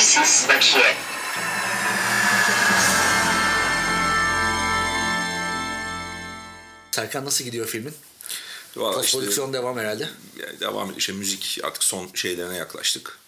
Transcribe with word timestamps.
Yetersiz 0.00 0.48
bakiye. 0.48 0.94
Serkan 6.90 7.24
nasıl 7.24 7.44
gidiyor 7.44 7.66
filmin? 7.66 7.94
Valla 8.76 9.04
işte, 9.04 9.18
Prodüksiyon 9.18 9.52
devam 9.52 9.78
herhalde. 9.78 10.08
yani 10.36 10.60
devam 10.60 10.84
ediyor. 10.84 10.98
İşte 10.98 11.12
müzik 11.12 11.58
artık 11.64 11.84
son 11.84 12.10
şeylerine 12.14 12.56
yaklaştık. 12.56 13.18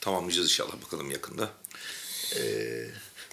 Tamamlayacağız 0.00 0.48
inşallah 0.48 0.82
bakalım 0.84 1.10
yakında. 1.10 1.50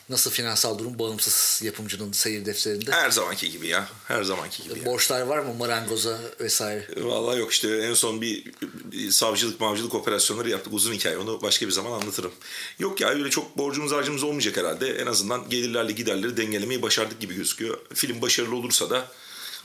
Nasıl 0.09 0.31
finansal 0.31 0.79
durum 0.79 0.99
bağımsız 0.99 1.61
yapımcının 1.63 2.11
seyir 2.11 2.45
defterinde? 2.45 2.91
Her 2.91 3.11
zamanki 3.11 3.51
gibi 3.51 3.67
ya. 3.67 3.89
Her 4.05 4.23
zamanki 4.23 4.63
gibi. 4.63 4.85
Borçlar 4.85 5.21
var 5.21 5.39
mı 5.39 5.53
marangoza 5.53 6.19
vesaire? 6.39 6.87
Vallahi 6.97 7.39
yok 7.39 7.51
işte 7.51 7.77
en 7.77 7.93
son 7.93 8.21
bir, 8.21 8.51
bir 8.91 9.11
savcılık 9.11 9.59
mavcılık 9.59 9.95
operasyonları 9.95 10.49
yaptık 10.49 10.73
uzun 10.73 10.93
hikaye 10.93 11.17
onu 11.17 11.41
başka 11.41 11.65
bir 11.67 11.71
zaman 11.71 11.91
anlatırım. 11.91 12.31
Yok 12.79 13.01
ya 13.01 13.09
öyle 13.09 13.29
çok 13.29 13.57
borcumuz 13.57 13.91
harcımız 13.91 14.23
olmayacak 14.23 14.57
herhalde 14.57 14.89
en 14.89 15.05
azından 15.05 15.49
gelirlerle 15.49 15.91
giderleri 15.91 16.37
dengelemeyi 16.37 16.81
başardık 16.81 17.19
gibi 17.19 17.35
gözüküyor. 17.35 17.77
Film 17.93 18.21
başarılı 18.21 18.55
olursa 18.55 18.89
da 18.89 19.07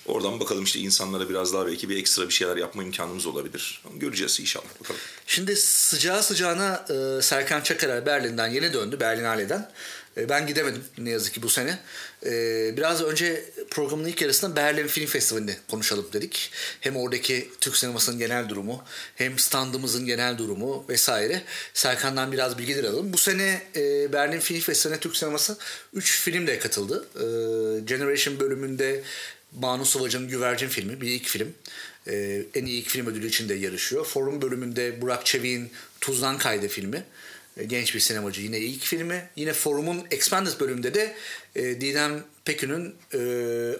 oradan 0.07 0.41
bakalım 0.41 0.65
işte 0.65 0.81
insanlara 0.81 1.29
biraz 1.29 1.55
daha 1.55 1.67
belki 1.67 1.89
bir 1.89 1.97
ekstra 1.97 2.29
bir 2.29 2.35
şeyler 2.35 2.57
yapma 2.57 2.83
imkanımız 2.83 3.27
olabilir. 3.27 3.83
Göreceğiz 3.95 4.41
inşallah 4.41 4.81
bakalım. 4.81 5.01
Şimdi 5.27 5.57
sıcağı 5.57 6.23
sıcağına 6.23 6.87
e, 6.91 7.23
Serkan 7.23 7.61
Çakarer 7.61 8.07
Berlin'den 8.07 8.49
yeni 8.49 8.73
döndü 8.73 9.01
Berlinale'den. 9.01 9.71
E, 10.17 10.29
ben 10.29 10.47
gidemedim 10.47 10.85
ne 10.99 11.11
yazık 11.11 11.35
ki 11.35 11.43
bu 11.43 11.49
sene. 11.49 11.79
E, 12.27 12.31
biraz 12.77 13.03
önce 13.03 13.45
programın 13.71 14.05
ilk 14.05 14.23
yarısında 14.23 14.57
Berlin 14.57 14.87
Film 14.87 15.07
Festivali'ni 15.07 15.57
konuşalım 15.71 16.07
dedik. 16.13 16.51
Hem 16.81 16.97
oradaki 16.97 17.49
Türk 17.61 17.77
sinemasının 17.77 18.19
genel 18.19 18.49
durumu 18.49 18.85
hem 19.15 19.39
standımızın 19.39 20.07
genel 20.07 20.39
durumu 20.39 20.85
vesaire. 20.89 21.43
Serkan'dan 21.75 22.33
biraz 22.33 22.59
bilgiler 22.59 22.85
alalım. 22.85 23.13
Bu 23.13 23.19
sene 23.19 23.63
e, 23.77 24.13
Berlin 24.13 24.41
Film 24.41 24.61
Festivali'ne 24.61 25.01
Türk 25.01 25.17
sineması 25.17 25.59
3 25.95 26.21
filmle 26.21 26.59
katıldı. 26.59 27.09
Generation 27.87 28.41
bölümünde 28.41 29.03
Banu 29.53 29.85
Sıvacı'nın 29.85 30.29
Güvercin 30.29 30.69
filmi 30.69 31.01
bir 31.01 31.09
ilk 31.09 31.27
film. 31.27 31.55
En 32.55 32.65
iyi 32.65 32.81
ilk 32.81 32.89
film 32.89 33.07
ödülü 33.07 33.27
için 33.27 33.49
de 33.49 33.55
yarışıyor. 33.55 34.05
Forum 34.05 34.43
bölümünde 34.43 35.01
Burak 35.01 35.27
Çevik'in 35.27 35.71
Tuzdan 36.01 36.39
Kaydı 36.39 36.69
filmi. 36.69 37.05
Ee, 37.57 37.65
genç 37.65 37.95
bir 37.95 38.01
sinemacı 38.01 38.41
yine 38.41 38.59
ilk 38.59 38.83
filmi. 38.83 39.29
Yine 39.37 39.53
Forum'un 39.53 40.07
Expanded 40.11 40.61
bölümünde 40.61 40.95
de 40.95 41.17
e, 41.57 41.63
Didem 41.81 42.25
Pekün'ün 42.45 42.95
e, 43.15 43.19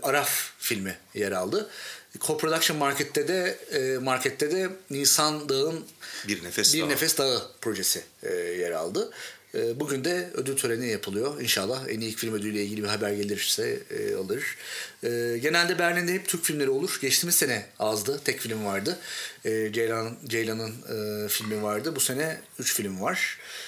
Araf 0.03 0.51
filmi 0.59 0.97
yer 1.15 1.33
aldı. 1.33 1.71
Co-Production 2.19 2.77
Market'te 2.77 3.29
de 3.29 3.59
e, 3.73 3.99
markette 3.99 4.51
de 4.51 4.71
Nisan 4.91 5.49
Dağ'ın 5.49 5.85
Bir 6.29 6.45
Nefes 6.45 6.75
bir 6.75 6.81
Dağı. 6.81 6.89
Nefes 6.89 7.19
Dağı 7.19 7.43
projesi 7.61 8.03
e, 8.23 8.35
yer 8.35 8.71
aldı. 8.71 9.11
E, 9.55 9.81
bugün 9.81 10.05
de 10.05 10.31
ödül 10.35 10.57
töreni 10.57 10.89
yapılıyor. 10.89 11.41
İnşallah 11.41 11.89
en 11.89 12.01
iyi 12.01 12.11
ilk 12.11 12.19
film 12.19 12.35
ödülüyle 12.35 12.65
ilgili 12.65 12.83
bir 12.83 12.89
haber 12.89 13.13
gelirse 13.13 13.79
e, 13.91 14.15
alır. 14.15 14.57
E, 15.03 15.39
genelde 15.43 15.79
Berlin'de 15.79 16.13
hep 16.13 16.29
Türk 16.29 16.45
filmleri 16.45 16.71
olur. 16.71 16.99
Geçtiğimiz 17.03 17.35
sene 17.35 17.67
azdı. 17.79 18.21
Tek 18.25 18.41
film 18.41 18.65
vardı. 18.65 18.99
E, 19.45 19.73
Ceylan 19.73 20.17
Ceylan'ın 20.27 20.71
e, 20.71 21.29
filmi 21.29 21.63
vardı. 21.63 21.97
Bu 21.97 22.01
sene 22.01 22.41
3 22.59 22.75
film 22.75 23.01
var. 23.01 23.39
E, 23.39 23.64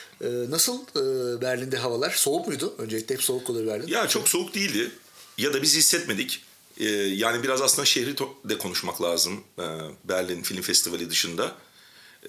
nasıl 0.50 0.78
e, 0.82 1.40
Berlin'de 1.40 1.76
havalar? 1.76 2.10
Soğuk 2.10 2.46
muydu? 2.48 2.74
Öncelikle 2.78 3.14
hep 3.14 3.22
soğuk 3.22 3.50
olur 3.50 3.66
Berlin. 3.66 3.86
Ya 3.86 4.08
çok 4.08 4.28
soğuk 4.28 4.54
değildi 4.54 4.90
ya 5.38 5.54
da 5.54 5.62
biz 5.62 5.76
hissetmedik. 5.76 6.42
Ee, 6.80 6.84
yani 6.94 7.42
biraz 7.42 7.62
aslında 7.62 7.86
şehri 7.86 8.14
de 8.44 8.58
konuşmak 8.58 9.02
lazım 9.02 9.40
ee, 9.58 9.62
Berlin 10.04 10.42
Film 10.42 10.62
Festivali 10.62 11.10
dışında. 11.10 11.54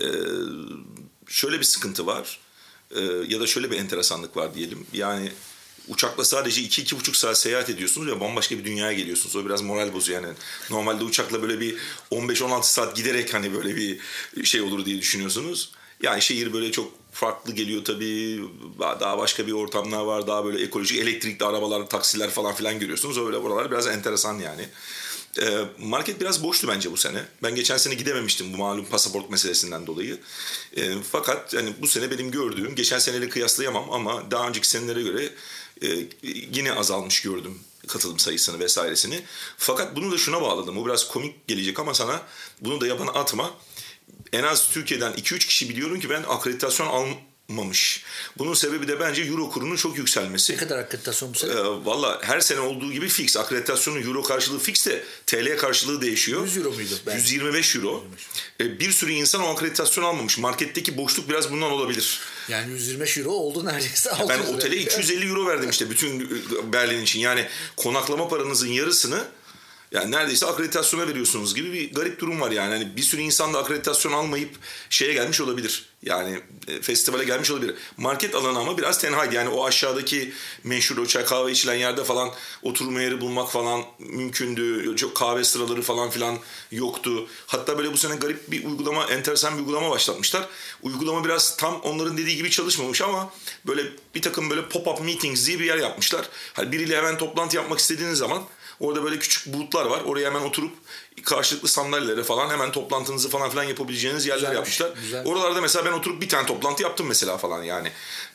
Ee, 0.01 0.05
şöyle 1.27 1.59
bir 1.59 1.63
sıkıntı 1.63 2.05
var 2.05 2.39
Ee, 2.91 3.01
ya 3.27 3.39
da 3.39 3.47
şöyle 3.47 3.71
bir 3.71 3.77
enteresanlık 3.77 4.37
var 4.37 4.55
diyelim. 4.55 4.85
Yani 4.93 5.31
uçakla 5.87 6.25
sadece 6.25 6.61
2-2,5 6.61 7.17
saat 7.17 7.37
seyahat 7.37 7.69
ediyorsunuz 7.69 8.07
ve 8.07 8.19
bambaşka 8.19 8.57
bir 8.57 8.65
dünyaya 8.65 8.93
geliyorsunuz. 8.93 9.35
O 9.35 9.45
biraz 9.45 9.61
moral 9.61 9.93
bozuyor 9.93 10.23
yani. 10.23 10.33
Normalde 10.69 11.03
uçakla 11.03 11.41
böyle 11.41 11.59
bir 11.59 11.77
15-16 12.11 12.63
saat 12.63 12.95
giderek 12.95 13.33
hani 13.33 13.53
böyle 13.53 13.75
bir 13.75 13.99
şey 14.43 14.61
olur 14.61 14.85
diye 14.85 14.97
düşünüyorsunuz. 14.97 15.71
Yani 16.01 16.21
şehir 16.21 16.53
böyle 16.53 16.71
çok 16.71 16.91
farklı 17.19 17.53
geliyor 17.53 17.85
tabii. 17.85 18.41
Daha 18.79 19.17
başka 19.17 19.47
bir 19.47 19.51
ortamlar 19.51 20.01
var. 20.01 20.27
Daha 20.27 20.45
böyle 20.45 20.63
ekolojik 20.63 20.99
elektrikli 20.99 21.43
arabalar, 21.43 21.89
taksiler 21.89 22.29
falan 22.29 22.55
filan 22.55 22.79
görüyorsunuz. 22.79 23.17
Öyle 23.17 23.43
buralar 23.43 23.71
biraz 23.71 23.87
enteresan 23.87 24.39
yani. 24.39 24.69
Ee, 25.41 25.65
market 25.79 26.21
biraz 26.21 26.43
boştu 26.43 26.67
bence 26.67 26.91
bu 26.91 26.97
sene. 26.97 27.25
Ben 27.43 27.55
geçen 27.55 27.77
sene 27.77 27.93
gidememiştim 27.93 28.53
bu 28.53 28.57
malum 28.57 28.85
pasaport 28.85 29.29
meselesinden 29.29 29.87
dolayı. 29.87 30.19
Ee, 30.77 30.93
fakat 31.11 31.53
yani 31.53 31.73
bu 31.81 31.87
sene 31.87 32.11
benim 32.11 32.31
gördüğüm, 32.31 32.75
geçen 32.75 32.99
seneyle 32.99 33.29
kıyaslayamam 33.29 33.91
ama 33.91 34.31
daha 34.31 34.47
önceki 34.47 34.67
senelere 34.67 35.01
göre 35.01 35.29
e, 35.81 35.87
yine 36.53 36.73
azalmış 36.73 37.21
gördüm 37.21 37.59
katılım 37.87 38.19
sayısını 38.19 38.59
vesairesini. 38.59 39.23
Fakat 39.57 39.95
bunu 39.95 40.11
da 40.11 40.17
şuna 40.17 40.41
bağladım. 40.41 40.75
Bu 40.75 40.85
biraz 40.85 41.07
komik 41.07 41.47
gelecek 41.47 41.79
ama 41.79 41.93
sana 41.93 42.21
bunu 42.61 42.81
da 42.81 42.87
yabana 42.87 43.11
atma 43.11 43.53
en 44.33 44.43
az 44.43 44.69
Türkiye'den 44.69 45.11
2-3 45.13 45.37
kişi 45.39 45.69
biliyorum 45.69 45.99
ki 45.99 46.09
ben 46.09 46.23
akreditasyon 46.27 46.87
almamış. 47.47 48.03
Bunun 48.37 48.53
sebebi 48.53 48.87
de 48.87 48.99
bence 48.99 49.21
euro 49.23 49.49
kurunun 49.49 49.75
çok 49.75 49.97
yükselmesi. 49.97 50.53
Ne 50.53 50.57
kadar 50.57 50.77
akreditasyon 50.79 51.33
bu 51.33 51.37
sene? 51.37 51.51
Ee, 51.51 51.55
Valla 51.85 52.19
her 52.23 52.39
sene 52.39 52.59
olduğu 52.59 52.91
gibi 52.91 53.07
fix. 53.07 53.37
Akreditasyonun 53.37 54.01
euro 54.01 54.23
karşılığı 54.23 54.59
fix 54.59 54.85
de 54.87 55.03
TL 55.25 55.57
karşılığı 55.57 56.01
değişiyor. 56.01 56.43
100 56.45 56.57
euro 56.57 56.71
muydu? 56.71 56.93
Ben- 57.07 57.15
125 57.15 57.75
euro. 57.75 58.05
Ee, 58.61 58.79
bir 58.79 58.91
sürü 58.91 59.11
insan 59.11 59.41
o 59.43 59.47
akreditasyon 59.47 60.03
almamış. 60.03 60.37
Marketteki 60.37 60.97
boşluk 60.97 61.29
biraz 61.29 61.51
bundan 61.51 61.71
olabilir. 61.71 62.19
Yani 62.49 62.71
125 62.71 63.17
euro 63.17 63.29
oldu 63.29 63.65
neredeyse. 63.65 64.09
Ben 64.19 64.23
600 64.23 64.39
lira. 64.47 64.55
otele 64.57 64.77
250 64.77 65.29
euro 65.29 65.45
verdim 65.47 65.69
işte 65.69 65.89
bütün 65.89 66.19
e, 66.19 66.73
Berlin 66.73 67.01
için. 67.03 67.19
Yani 67.19 67.47
konaklama 67.77 68.27
paranızın 68.27 68.67
yarısını 68.67 69.23
yani 69.91 70.11
neredeyse 70.11 70.45
akreditasyona 70.45 71.07
veriyorsunuz 71.07 71.55
gibi 71.55 71.73
bir 71.73 71.93
garip 71.93 72.19
durum 72.19 72.41
var 72.41 72.51
yani. 72.51 72.73
Hani 72.73 72.97
bir 72.97 73.01
sürü 73.01 73.21
insan 73.21 73.53
da 73.53 73.59
akreditasyon 73.59 74.13
almayıp 74.13 74.49
şeye 74.89 75.13
gelmiş 75.13 75.41
olabilir. 75.41 75.85
Yani 76.03 76.41
e, 76.67 76.81
festivale 76.81 77.23
gelmiş 77.23 77.51
olabilir. 77.51 77.75
Market 77.97 78.35
alanı 78.35 78.59
ama 78.59 78.77
biraz 78.77 79.01
tenhaydı. 79.01 79.35
Yani 79.35 79.49
o 79.49 79.65
aşağıdaki 79.65 80.33
meşhur 80.63 80.97
o 80.97 81.05
çay 81.05 81.25
kahve 81.25 81.51
içilen 81.51 81.75
yerde 81.75 82.03
falan 82.03 82.31
oturma 82.63 83.01
yeri 83.01 83.21
bulmak 83.21 83.51
falan 83.51 83.83
mümkündü. 83.99 84.95
Çok 84.95 85.15
kahve 85.15 85.43
sıraları 85.43 85.81
falan 85.81 86.09
filan 86.09 86.37
yoktu. 86.71 87.27
Hatta 87.47 87.77
böyle 87.77 87.93
bu 87.93 87.97
sene 87.97 88.15
garip 88.15 88.51
bir 88.51 88.65
uygulama, 88.65 89.05
enteresan 89.05 89.53
bir 89.53 89.59
uygulama 89.59 89.89
başlatmışlar. 89.89 90.47
Uygulama 90.81 91.25
biraz 91.25 91.57
tam 91.57 91.81
onların 91.81 92.17
dediği 92.17 92.35
gibi 92.35 92.49
çalışmamış 92.49 93.01
ama 93.01 93.33
böyle 93.67 93.83
bir 94.15 94.21
takım 94.21 94.49
böyle 94.49 94.61
pop-up 94.61 95.03
meetings 95.03 95.47
diye 95.47 95.59
bir 95.59 95.65
yer 95.65 95.77
yapmışlar. 95.77 96.29
Hani 96.53 96.71
biriyle 96.71 96.97
hemen 96.97 97.17
toplantı 97.17 97.55
yapmak 97.55 97.79
istediğiniz 97.79 98.17
zaman 98.17 98.43
Orada 98.79 99.03
böyle 99.03 99.19
küçük 99.19 99.53
bulutlar 99.53 99.85
var. 99.85 100.01
Oraya 100.05 100.25
hemen 100.29 100.41
oturup 100.41 100.71
karşılıklı 101.23 101.67
sandalyelere 101.67 102.23
falan 102.23 102.49
hemen 102.49 102.71
toplantınızı 102.71 103.29
falan 103.29 103.49
filan 103.49 103.63
yapabileceğiniz 103.63 104.25
yerler 104.25 104.37
Güzelmiş, 104.49 104.79
yapmışlar. 104.79 105.01
güzel. 105.03 105.25
Oralarda 105.25 105.61
mesela 105.61 105.85
ben 105.85 105.91
oturup 105.91 106.21
bir 106.21 106.29
tane 106.29 106.45
toplantı 106.47 106.83
yaptım 106.83 107.07
mesela 107.07 107.37
falan 107.37 107.63
yani. 107.63 107.91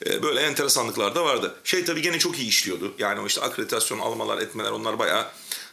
Ee, 0.07 0.23
böyle 0.23 0.41
enteresanlıklar 0.41 1.15
da 1.15 1.25
vardı. 1.25 1.55
Şey 1.65 1.85
tabii 1.85 2.03
gene 2.03 2.19
çok 2.19 2.39
iyi 2.39 2.49
işliyordu. 2.49 2.95
Yani 2.99 3.21
o 3.21 3.27
işte 3.27 3.41
akreditasyon 3.41 3.99
almalar 3.99 4.39
etmeler 4.39 4.71
onlar 4.71 4.99
bayağı 4.99 5.27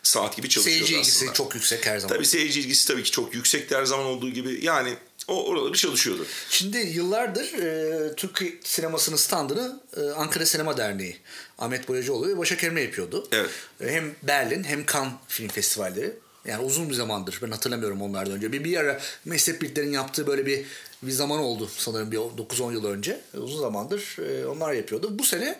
saat 0.04 0.36
gibi 0.36 0.50
çalışıyordu 0.50 0.78
Seyirci 0.86 0.96
ilgisi 0.96 1.18
aslında. 1.18 1.34
çok 1.34 1.56
yüksek 1.56 1.86
her 1.86 2.00
zaman. 2.00 2.16
Tabii 2.16 2.26
seyirci 2.26 2.60
ilgisi 2.60 2.88
tabii 2.88 3.04
ki 3.04 3.12
çok 3.12 3.34
yüksekti 3.36 3.76
her 3.76 3.86
zaman 3.86 4.06
olduğu 4.06 4.30
gibi. 4.30 4.66
Yani 4.66 4.94
o 5.30 5.46
oraları 5.46 5.74
çalışıyordu. 5.74 6.26
Şimdi 6.50 6.78
yıllardır 6.78 7.54
e, 7.54 8.16
Türk 8.16 8.44
sinemasının 8.64 9.18
standını 9.18 9.80
e, 9.98 10.02
Ankara 10.02 10.46
Sinema 10.46 10.78
Derneği 10.78 11.18
Ahmet 11.60 11.88
Boyacıoğlu 11.88 12.28
ve 12.28 12.38
Başak 12.38 12.64
Emre 12.64 12.82
yapıyordu. 12.82 13.28
Evet. 13.32 13.50
E, 13.82 13.92
hem 13.92 14.16
Berlin 14.24 14.64
hem 14.64 14.86
Cannes 14.86 15.14
film 15.28 15.48
festivalleri. 15.48 16.14
Yani 16.46 16.64
uzun 16.64 16.90
bir 16.90 16.94
zamandır 16.94 17.40
ben 17.42 17.52
hatırlamıyorum 17.52 18.02
onlardan 18.02 18.34
önce. 18.34 18.52
Bir, 18.52 18.64
bir 18.64 18.78
ara 18.78 19.00
meslek 19.26 19.62
birliklerinin 19.62 19.94
yaptığı 19.94 20.28
böyle 20.28 20.46
bir 20.46 20.66
bir 21.04 21.12
zaman 21.12 21.40
oldu 21.40 21.70
sanırım 21.78 22.12
bir 22.12 22.18
9-10 22.18 22.74
yıl 22.74 22.86
önce. 22.86 23.22
E, 23.34 23.38
uzun 23.38 23.60
zamandır 23.60 24.18
e, 24.20 24.48
onlar 24.48 24.74
yapıyordu. 24.74 25.20
Bu 25.20 25.24
sene 25.24 25.60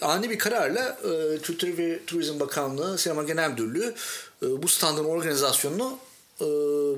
ani 0.00 0.30
bir 0.30 0.38
kararla 0.38 0.98
e, 1.04 1.38
Kültür 1.38 1.78
ve 1.78 2.04
Turizm 2.06 2.40
Bakanlığı 2.40 2.98
Sinema 2.98 3.22
Genel 3.22 3.50
Müdürlüğü 3.50 3.94
e, 4.42 4.62
bu 4.62 4.68
standın 4.68 5.04
organizasyonunu 5.04 5.98
e, 6.40 6.46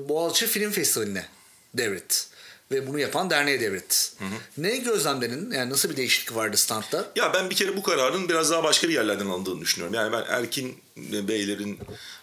Boğaziçi 0.09 0.47
Film 0.47 0.71
Festivali'ne 0.71 1.25
devretti. 1.73 2.15
Ve 2.71 2.87
bunu 2.87 2.99
yapan 2.99 3.29
derneğe 3.29 3.59
devretti. 3.59 3.95
Ne 4.57 4.77
gözlemlerin? 4.77 5.51
Yani 5.51 5.69
nasıl 5.69 5.89
bir 5.89 5.97
değişiklik 5.97 6.35
vardı 6.35 6.57
standta? 6.57 7.05
Ya 7.15 7.33
ben 7.33 7.49
bir 7.49 7.55
kere 7.55 7.77
bu 7.77 7.83
kararın 7.83 8.29
biraz 8.29 8.51
daha 8.51 8.63
başka 8.63 8.89
bir 8.89 8.93
yerlerden 8.93 9.25
alındığını 9.25 9.61
düşünüyorum. 9.61 9.95
Yani 9.95 10.11
ben 10.11 10.23
Erkin 10.29 10.77
beylerin 10.97 11.79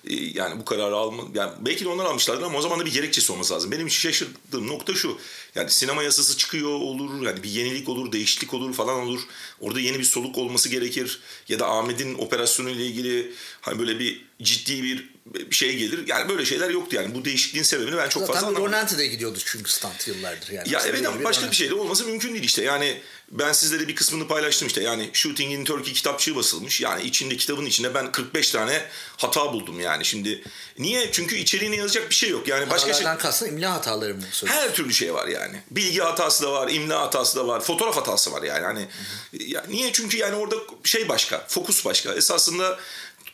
yani 0.08 0.60
bu 0.60 0.64
kararı 0.64 0.96
alma 0.96 1.22
yani 1.34 1.52
belki 1.60 1.84
de 1.84 1.88
onlar 1.88 2.04
almışlardır 2.04 2.42
ama 2.42 2.58
o 2.58 2.62
zaman 2.62 2.80
da 2.80 2.86
bir 2.86 2.92
gerekçesi 2.92 3.32
olması 3.32 3.54
lazım. 3.54 3.70
Benim 3.70 3.90
şaşırdığım 3.90 4.68
nokta 4.68 4.94
şu. 4.94 5.18
Yani 5.54 5.70
sinema 5.70 6.02
yasası 6.02 6.36
çıkıyor 6.36 6.70
olur 6.70 7.26
yani 7.26 7.42
bir 7.42 7.50
yenilik 7.50 7.88
olur, 7.88 8.12
değişiklik 8.12 8.54
olur 8.54 8.74
falan 8.74 9.00
olur. 9.00 9.20
Orada 9.60 9.80
yeni 9.80 9.98
bir 9.98 10.04
soluk 10.04 10.38
olması 10.38 10.68
gerekir 10.68 11.20
ya 11.48 11.58
da 11.58 11.68
Ahmet'in 11.68 12.14
operasyonu 12.14 12.70
ile 12.70 12.86
ilgili 12.86 13.32
hani 13.60 13.78
böyle 13.78 13.98
bir 13.98 14.24
ciddi 14.42 14.82
bir 14.82 15.08
şey 15.50 15.76
gelir. 15.76 16.06
Yani 16.06 16.28
böyle 16.28 16.44
şeyler 16.44 16.70
yoktu 16.70 16.96
yani. 16.96 17.14
Bu 17.14 17.24
değişikliğin 17.24 17.64
sebebini 17.64 17.96
ben 17.96 18.08
çok 18.08 18.20
Zaten 18.20 18.34
fazla 18.34 18.46
anlamadım. 18.46 18.72
Ronaldo 18.72 18.98
de 18.98 19.06
gidiyordu 19.06 19.38
çünkü 19.44 19.72
stunt 19.72 20.08
yıllardır 20.08 20.52
yani. 20.52 20.72
Ya 20.72 20.82
evet 20.86 21.06
ama 21.06 21.24
başka 21.24 21.50
bir 21.50 21.56
şey 21.56 21.70
de 21.70 21.74
olması 21.74 22.04
mümkün 22.04 22.32
değil 22.32 22.44
işte. 22.44 22.62
Yani 22.62 23.00
ben 23.30 23.52
sizlere 23.52 23.88
bir 23.88 23.94
kısmını 23.94 24.28
paylaştım 24.28 24.68
işte. 24.68 24.82
Yani 24.82 25.10
Shooting 25.12 25.52
in 25.52 25.64
Turkey 25.64 25.92
kitapçığı 25.92 26.36
basılmış. 26.36 26.80
Yani 26.80 27.02
içinde 27.02 27.36
kitabın 27.36 27.66
içinde 27.66 27.94
ben 27.94 28.12
45 28.12 28.50
tane 28.50 28.84
hata 29.16 29.52
buldum 29.52 29.80
yani. 29.80 29.97
Şimdi 30.04 30.42
niye? 30.78 31.12
Çünkü 31.12 31.36
içeriğine 31.36 31.76
yazacak 31.76 32.10
bir 32.10 32.14
şey 32.14 32.30
yok. 32.30 32.48
Yani 32.48 32.70
başka 32.70 32.92
şey 32.92 33.06
kastın 33.18 33.48
imla 33.48 33.74
hataları 33.74 34.14
mı 34.14 34.22
söylüyorsun? 34.32 34.68
her 34.68 34.74
türlü 34.74 34.92
şey 34.92 35.14
var 35.14 35.28
yani. 35.28 35.62
Bilgi 35.70 36.00
hatası 36.00 36.42
da 36.42 36.52
var, 36.52 36.68
imla 36.68 37.00
hatası 37.00 37.36
da 37.36 37.46
var, 37.46 37.60
fotoğraf 37.60 37.96
hatası 37.96 38.32
var 38.32 38.42
yani. 38.42 38.64
Hani 38.64 38.88
ya 39.32 39.64
niye? 39.68 39.92
Çünkü 39.92 40.16
yani 40.16 40.36
orada 40.36 40.56
şey 40.84 41.08
başka, 41.08 41.44
fokus 41.48 41.84
başka. 41.84 42.14
Esasında 42.14 42.78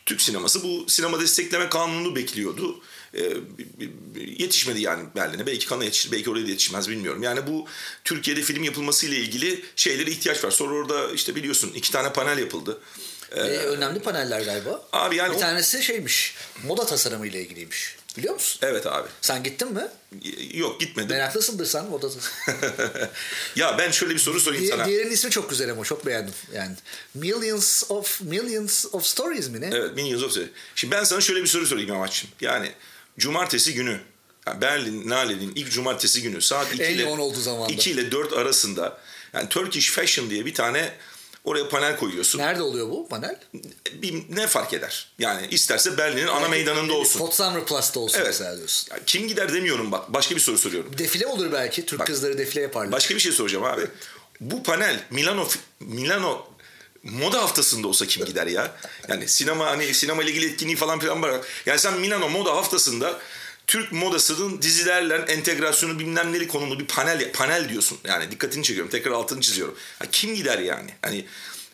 Türk 0.05 0.21
sineması 0.21 0.63
bu 0.63 0.85
sinema 0.89 1.19
destekleme 1.19 1.69
kanunu 1.69 2.15
bekliyordu. 2.15 2.81
Ee, 3.13 3.33
yetişmedi 4.15 4.81
yani 4.81 5.03
Berlin'e. 5.15 5.45
Belki 5.45 5.67
kana 5.67 5.83
yetişir, 5.83 6.11
belki 6.11 6.29
oraya 6.29 6.47
yetişmez 6.47 6.89
bilmiyorum. 6.89 7.23
Yani 7.23 7.47
bu 7.47 7.65
Türkiye'de 8.03 8.41
film 8.41 8.63
yapılması 8.63 9.07
ile 9.07 9.17
ilgili 9.17 9.65
şeylere 9.75 10.11
ihtiyaç 10.11 10.43
var. 10.43 10.51
Sonra 10.51 10.75
orada 10.75 11.11
işte 11.11 11.35
biliyorsun 11.35 11.71
iki 11.75 11.91
tane 11.91 12.13
panel 12.13 12.37
yapıldı. 12.37 12.81
Ee, 13.31 13.39
önemli 13.41 13.99
paneller 13.99 14.41
galiba. 14.41 14.81
Abi 14.93 15.15
yani 15.15 15.31
bir 15.31 15.37
o- 15.37 15.39
tanesi 15.39 15.83
şeymiş. 15.83 16.35
Moda 16.63 16.85
tasarımı 16.85 17.27
ile 17.27 17.41
ilgiliymiş. 17.41 17.95
Biliyor 18.17 18.33
musun? 18.33 18.59
Evet 18.63 18.87
abi. 18.87 19.07
Sen 19.21 19.43
gittin 19.43 19.73
mi? 19.73 19.87
Yok 20.53 20.79
gitmedim. 20.79 21.09
Meraklısındır 21.09 21.65
sen 21.65 21.85
moda 21.85 22.09
ya 23.55 23.77
ben 23.77 23.91
şöyle 23.91 24.13
bir 24.13 24.19
soru 24.19 24.39
sorayım 24.39 24.63
Diğer, 24.63 24.77
sana. 24.77 24.87
diğerinin 24.87 25.11
ismi 25.11 25.31
çok 25.31 25.49
güzel 25.49 25.71
ama 25.71 25.83
çok 25.83 26.05
beğendim. 26.05 26.33
Yani 26.53 26.75
Millions 27.13 27.83
of 27.89 28.21
Millions 28.21 28.85
of 28.91 29.05
Stories 29.05 29.49
mi 29.49 29.61
ne? 29.61 29.69
Evet 29.73 29.95
Millions 29.95 30.23
of 30.23 30.31
Stories. 30.31 30.49
Şimdi 30.75 30.95
ben 30.95 31.03
sana 31.03 31.21
şöyle 31.21 31.41
bir 31.41 31.47
soru 31.47 31.65
sorayım 31.67 31.91
Amaç'ım. 31.91 32.29
Yani 32.41 32.71
cumartesi 33.19 33.73
günü 33.73 33.99
yani 34.47 34.61
Berlin 34.61 35.09
Nale'nin 35.09 35.51
ilk 35.55 35.71
cumartesi 35.71 36.21
günü 36.21 36.41
saat 36.41 36.73
2 36.73 36.83
En 36.83 36.93
ile, 36.93 37.01
yoğun 37.03 37.19
olduğu 37.19 37.39
zamanda. 37.41 37.73
2 37.73 37.91
ile 37.91 38.11
4 38.11 38.33
arasında 38.33 38.97
yani 39.33 39.49
Turkish 39.49 39.91
Fashion 39.91 40.29
diye 40.29 40.45
bir 40.45 40.53
tane 40.53 40.93
oraya 41.45 41.69
panel 41.69 41.97
koyuyorsun. 41.97 42.39
Nerede 42.39 42.61
oluyor 42.61 42.89
bu 42.89 43.07
panel? 43.07 43.39
Bir, 43.93 44.23
ne 44.35 44.47
fark 44.47 44.73
eder? 44.73 45.07
Yani 45.19 45.47
isterse 45.51 45.97
Berlin'in 45.97 46.27
ana 46.27 46.47
meydanında 46.47 46.93
olsun. 46.93 47.19
Potsdamer 47.19 47.65
Plus'ta 47.65 47.99
olsun 47.99 48.17
Evet. 48.17 48.27
mesela 48.27 48.57
diyorsun. 48.57 48.87
Ya 48.91 48.99
kim 49.05 49.27
gider 49.27 49.53
demiyorum 49.53 49.91
bak. 49.91 50.13
Başka 50.13 50.35
bir 50.35 50.39
soru 50.41 50.57
soruyorum. 50.57 50.97
Defile 50.97 51.27
olur 51.27 51.51
belki. 51.51 51.85
Türk 51.85 51.99
Bak. 51.99 52.07
kızları 52.07 52.37
defile 52.37 52.61
yaparlar. 52.61 52.91
Başka 52.91 53.15
bir 53.15 53.19
şey 53.19 53.31
soracağım 53.31 53.63
abi. 53.65 53.81
Bu 54.39 54.63
panel 54.63 54.99
Milano 55.09 55.47
Milano 55.79 56.47
moda 57.03 57.41
haftasında 57.43 57.87
olsa 57.87 58.05
kim 58.05 58.25
gider 58.25 58.47
ya? 58.47 58.71
Yani 59.07 59.27
sinema 59.27 59.65
hani 59.65 59.93
sinema 59.93 60.23
ile 60.23 60.31
ilgili 60.31 60.51
etkinliği 60.51 60.75
falan 60.77 60.99
filan 60.99 61.21
var. 61.21 61.41
Yani 61.65 61.79
sen 61.79 61.93
Milano 61.99 62.29
moda 62.29 62.55
haftasında 62.55 63.19
Türk 63.67 63.91
modasının 63.91 64.61
dizilerle 64.61 65.15
entegrasyonu 65.15 65.99
bilmem 65.99 66.33
neli 66.33 66.47
konulu 66.47 66.79
bir 66.79 66.85
panel 66.85 67.31
panel 67.31 67.69
diyorsun. 67.69 67.97
Yani 68.03 68.31
dikkatini 68.31 68.63
çekiyorum. 68.63 68.91
Tekrar 68.91 69.11
altını 69.11 69.41
çiziyorum. 69.41 69.75
Ya 70.01 70.07
kim 70.11 70.35
gider 70.35 70.59
yani? 70.59 70.93
Hani 71.01 71.25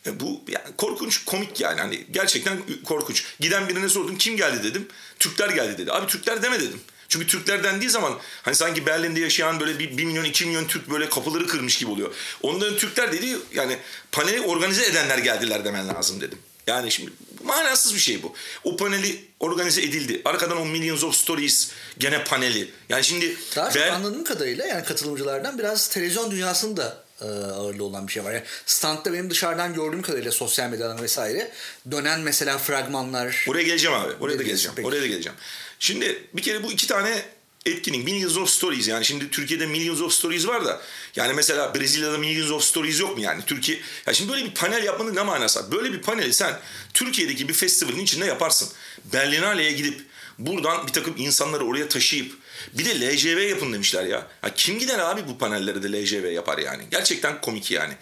e, 0.06 0.20
bu 0.20 0.42
yani 0.48 0.66
korkunç 0.78 1.26
komik 1.26 1.60
yani 1.60 1.82
hani 1.82 2.06
gerçekten 2.12 2.58
korkunç. 2.86 3.26
Giden 3.40 3.70
birine 3.70 3.90
sordum 3.90 4.18
kim 4.18 4.38
geldi 4.38 4.64
dedim. 4.64 4.88
Türkler 5.20 5.50
geldi 5.50 5.78
dedi. 5.78 5.92
Abi 5.92 6.08
Türkler 6.08 6.44
deme 6.44 6.60
dedim. 6.60 6.80
Çünkü 7.10 7.28
Türkler 7.28 7.64
dendiği 7.64 7.90
zaman 7.90 8.20
hani 8.44 8.56
sanki 8.56 8.86
Berlin'de 8.86 9.20
yaşayan 9.20 9.60
böyle 9.60 9.80
bir 9.80 9.98
1 9.98 10.06
milyon 10.06 10.24
2 10.24 10.46
milyon 10.46 10.66
Türk 10.66 10.90
böyle 10.90 11.10
kapıları 11.10 11.48
kırmış 11.48 11.78
gibi 11.78 11.92
oluyor. 11.92 12.14
Onların 12.42 12.78
Türkler 12.78 13.12
dediği 13.12 13.38
yani 13.54 13.78
paneli 14.12 14.42
organize 14.42 14.86
edenler 14.86 15.18
geldiler 15.18 15.66
demen 15.66 15.88
lazım 15.88 16.22
dedim. 16.22 16.38
Yani 16.68 16.92
şimdi 16.92 17.12
manasız 17.44 17.96
bir 17.96 18.00
şey 18.00 18.24
bu. 18.24 18.34
O 18.64 18.78
paneli 18.78 19.26
organize 19.40 19.82
edildi. 19.82 20.22
Arkadan 20.26 20.58
o 20.58 20.66
Millions 20.66 21.04
of 21.04 21.16
Stories 21.16 21.72
gene 21.98 22.24
paneli. 22.24 22.72
Yani 22.90 23.04
şimdi 23.04 23.38
Daha 23.56 23.76
ben- 23.76 23.92
anladığım 23.92 24.24
kadarıyla 24.24 24.66
yani 24.66 24.84
katılımcılardan 24.84 25.60
biraz 25.60 25.88
televizyon 25.90 26.32
dünyasında 26.32 27.04
e, 27.22 27.26
ağırlığı 27.26 27.84
olan 27.84 28.08
bir 28.08 28.14
şey 28.14 28.24
var. 28.24 28.32
Yani 28.34 28.44
standta 28.66 29.14
benim 29.14 29.30
dışarıdan 29.30 29.74
gördüğüm 29.74 30.02
kadarıyla 30.02 30.32
sosyal 30.32 30.70
medyadan 30.70 31.02
vesaire 31.02 31.52
dönen 31.92 32.20
mesela 32.20 32.58
fragmanlar. 32.58 33.46
Oraya 33.50 33.64
geleceğim 33.64 33.98
abi. 33.98 34.14
Oraya 34.20 34.40
da 34.40 34.44
geleceğim. 34.44 34.74
peki? 34.76 34.88
Oraya 34.88 35.02
da 35.02 35.08
geleceğim. 35.08 35.38
Şimdi 35.80 36.24
bir 36.34 36.42
kere 36.42 36.64
bu 36.64 36.72
iki 36.72 36.88
tane 36.88 37.22
etkinlik 37.66 38.04
Millions 38.06 38.38
of 38.38 38.50
Stories 38.50 38.88
yani 38.88 39.06
şimdi 39.06 39.30
Türkiye'de 39.30 39.66
Millions 39.66 40.02
of 40.02 40.14
Stories 40.14 40.48
var 40.48 40.66
da 40.66 40.82
yani 41.16 41.34
mesela 41.34 41.76
Brezilya'da 41.76 42.18
Millions 42.18 42.52
of 42.52 42.64
Stories 42.64 43.00
yok 43.00 43.18
mu 43.18 43.24
yani 43.24 43.44
Türkiye 43.46 43.80
ya 44.06 44.14
şimdi 44.14 44.32
böyle 44.32 44.46
bir 44.46 44.54
panel 44.54 44.84
yapmanın 44.84 45.16
ne 45.16 45.22
manası 45.22 45.60
var? 45.60 45.72
Böyle 45.72 45.94
bir 45.94 46.02
paneli 46.02 46.34
sen 46.34 46.60
Türkiye'deki 46.94 47.50
bir 47.50 47.54
festivalin 47.54 48.00
içinde 48.00 48.26
yaparsın. 48.26 48.70
Berlinale'ye 49.14 49.72
gidip 49.72 50.02
buradan 50.40 50.88
bir 50.88 50.94
takım 50.94 51.14
insanları 51.18 51.66
oraya 51.66 51.88
taşıyıp 51.88 52.32
bir 52.74 52.86
de 52.86 53.00
LJV 53.00 53.50
yapın 53.50 53.74
demişler 53.74 54.04
ya. 54.04 54.28
ya 54.44 54.54
kim 54.56 54.80
gider 54.80 55.00
abi 55.00 55.28
bu 55.28 55.38
panellere 55.38 55.84
de 55.84 55.92
LJV 55.92 56.32
yapar 56.32 56.58
yani. 56.58 56.84
Gerçekten 56.92 57.42
komik 57.42 57.72
yani. 57.72 57.94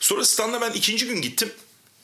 Sonra 0.00 0.24
standa 0.24 0.60
ben 0.60 0.72
ikinci 0.72 1.06
gün 1.06 1.22
gittim. 1.22 1.52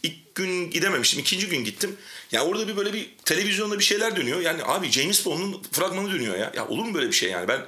İlk 0.02 0.34
gün 0.34 0.70
gidememiştim. 0.70 1.20
ikinci 1.20 1.48
gün 1.48 1.64
gittim. 1.64 1.96
Ya 2.32 2.44
orada 2.44 2.68
bir 2.68 2.76
böyle 2.76 2.92
bir 2.92 3.10
televizyonda 3.24 3.78
bir 3.78 3.84
şeyler 3.84 4.16
dönüyor. 4.16 4.40
Yani 4.40 4.62
abi 4.64 4.90
James 4.90 5.26
Bond'un 5.26 5.62
fragmanı 5.72 6.12
dönüyor 6.12 6.36
ya. 6.36 6.52
Ya 6.56 6.68
olur 6.68 6.84
mu 6.84 6.94
böyle 6.94 7.06
bir 7.06 7.12
şey 7.12 7.30
yani? 7.30 7.48
Ben 7.48 7.60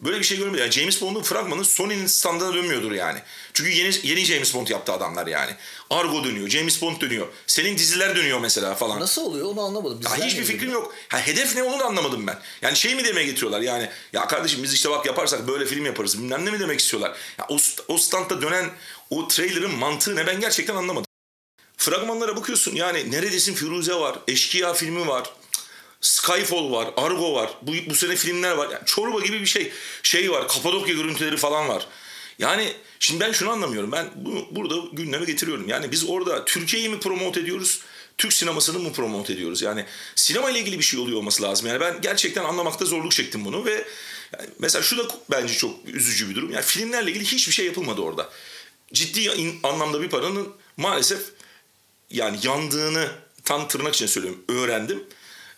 böyle 0.00 0.18
bir 0.18 0.24
şey 0.24 0.38
görmedim. 0.38 0.60
Yani 0.60 0.70
James 0.70 1.02
Bond'un 1.02 1.22
fragmanı 1.22 1.64
Sony'nin 1.64 2.06
standına 2.06 2.54
dönmüyordur 2.54 2.92
yani. 2.92 3.18
Çünkü 3.52 3.70
yeni 3.70 3.94
yeni 4.02 4.24
James 4.24 4.54
Bond 4.54 4.68
yaptı 4.68 4.92
adamlar 4.92 5.26
yani. 5.26 5.52
Argo 5.90 6.24
dönüyor, 6.24 6.48
James 6.48 6.82
Bond 6.82 7.00
dönüyor. 7.00 7.26
Senin 7.46 7.78
diziler 7.78 8.16
dönüyor 8.16 8.40
mesela 8.40 8.74
falan. 8.74 9.00
Nasıl 9.00 9.22
oluyor 9.22 9.46
onu 9.46 9.60
anlamadım. 9.60 10.00
Ya 10.04 10.10
Bizden 10.12 10.26
hiçbir 10.26 10.44
fikrim 10.44 10.72
yok. 10.72 10.94
Ha, 11.08 11.18
hedef 11.26 11.56
ne 11.56 11.62
onu 11.62 11.80
da 11.80 11.84
anlamadım 11.84 12.26
ben. 12.26 12.38
Yani 12.62 12.76
şey 12.76 12.94
mi 12.94 13.04
demeye 13.04 13.26
getiriyorlar 13.26 13.60
yani 13.60 13.88
ya 14.12 14.26
kardeşim 14.26 14.62
biz 14.62 14.74
işte 14.74 14.90
bak 14.90 15.06
yaparsak 15.06 15.48
böyle 15.48 15.66
film 15.66 15.86
yaparız 15.86 16.18
bilmem 16.18 16.46
ne 16.46 16.50
mi 16.50 16.60
demek 16.60 16.80
istiyorlar. 16.80 17.16
Ya 17.38 17.46
o, 17.48 17.56
o 17.88 17.98
standta 17.98 18.42
dönen 18.42 18.70
o 19.10 19.28
trailer'ın 19.28 19.74
mantığı 19.74 20.16
ne 20.16 20.26
ben 20.26 20.40
gerçekten 20.40 20.76
anlamadım. 20.76 21.09
Fragmanlara 21.80 22.36
bakıyorsun 22.36 22.74
yani 22.74 23.10
Neredesin 23.10 23.54
Firuze 23.54 23.94
var, 23.94 24.18
Eşkıya 24.28 24.74
filmi 24.74 25.06
var, 25.06 25.30
Skyfall 26.00 26.72
var, 26.72 26.90
Argo 26.96 27.34
var, 27.34 27.50
bu, 27.62 27.72
bu 27.90 27.94
sene 27.94 28.16
filmler 28.16 28.50
var. 28.50 28.70
Yani 28.70 28.86
çorba 28.86 29.20
gibi 29.20 29.40
bir 29.40 29.46
şey. 29.46 29.72
Şey 30.02 30.30
var, 30.30 30.48
Kapadokya 30.48 30.94
görüntüleri 30.94 31.36
falan 31.36 31.68
var. 31.68 31.86
Yani 32.38 32.72
şimdi 32.98 33.20
ben 33.20 33.32
şunu 33.32 33.50
anlamıyorum. 33.50 33.92
Ben 33.92 34.10
bunu 34.16 34.46
burada 34.50 34.74
gündeme 34.92 35.24
getiriyorum. 35.24 35.68
Yani 35.68 35.92
biz 35.92 36.08
orada 36.08 36.44
Türkiye'yi 36.44 36.88
mi 36.88 37.00
promote 37.00 37.40
ediyoruz? 37.40 37.80
Türk 38.18 38.32
sinemasını 38.32 38.78
mı 38.78 38.92
promote 38.92 39.32
ediyoruz? 39.32 39.62
Yani 39.62 39.84
sinema 40.14 40.50
ile 40.50 40.58
ilgili 40.60 40.78
bir 40.78 40.84
şey 40.84 41.00
oluyor 41.00 41.18
olması 41.18 41.42
lazım. 41.42 41.66
Yani 41.66 41.80
ben 41.80 42.00
gerçekten 42.00 42.44
anlamakta 42.44 42.84
zorluk 42.84 43.12
çektim 43.12 43.44
bunu 43.44 43.64
ve 43.64 43.84
yani 44.38 44.50
mesela 44.58 44.82
şu 44.82 44.98
da 44.98 45.08
bence 45.30 45.54
çok 45.54 45.74
üzücü 45.86 46.30
bir 46.30 46.34
durum. 46.34 46.52
Yani 46.52 46.64
filmlerle 46.64 47.10
ilgili 47.10 47.24
hiçbir 47.24 47.52
şey 47.52 47.66
yapılmadı 47.66 48.00
orada. 48.00 48.30
Ciddi 48.92 49.30
anlamda 49.62 50.02
bir 50.02 50.08
paranın 50.08 50.48
maalesef 50.76 51.20
yani 52.10 52.38
yandığını 52.42 53.08
tam 53.44 53.68
tırnak 53.68 53.94
içinde 53.94 54.08
söylüyorum 54.08 54.44
öğrendim. 54.48 55.04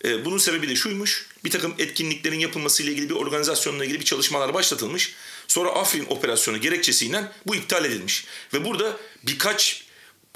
Ee, 0.05 0.25
bunun 0.25 0.39
sebebi 0.39 0.69
de 0.69 0.77
şuymuş. 0.77 1.27
Bir 1.45 1.51
takım 1.51 1.75
etkinliklerin 1.79 2.39
yapılmasıyla 2.39 2.93
ilgili 2.93 3.11
bir 3.11 3.15
organizasyonla 3.15 3.85
ilgili 3.85 4.01
bir 4.01 4.05
çalışmalar 4.05 4.55
başlatılmış. 4.55 5.15
Sonra 5.49 5.71
Afrin 5.71 6.07
operasyonu 6.09 6.61
gerekçesiyle 6.61 7.33
bu 7.47 7.57
iptal 7.57 7.85
edilmiş. 7.85 8.25
Ve 8.55 8.65
burada 8.65 8.97
birkaç 9.23 9.87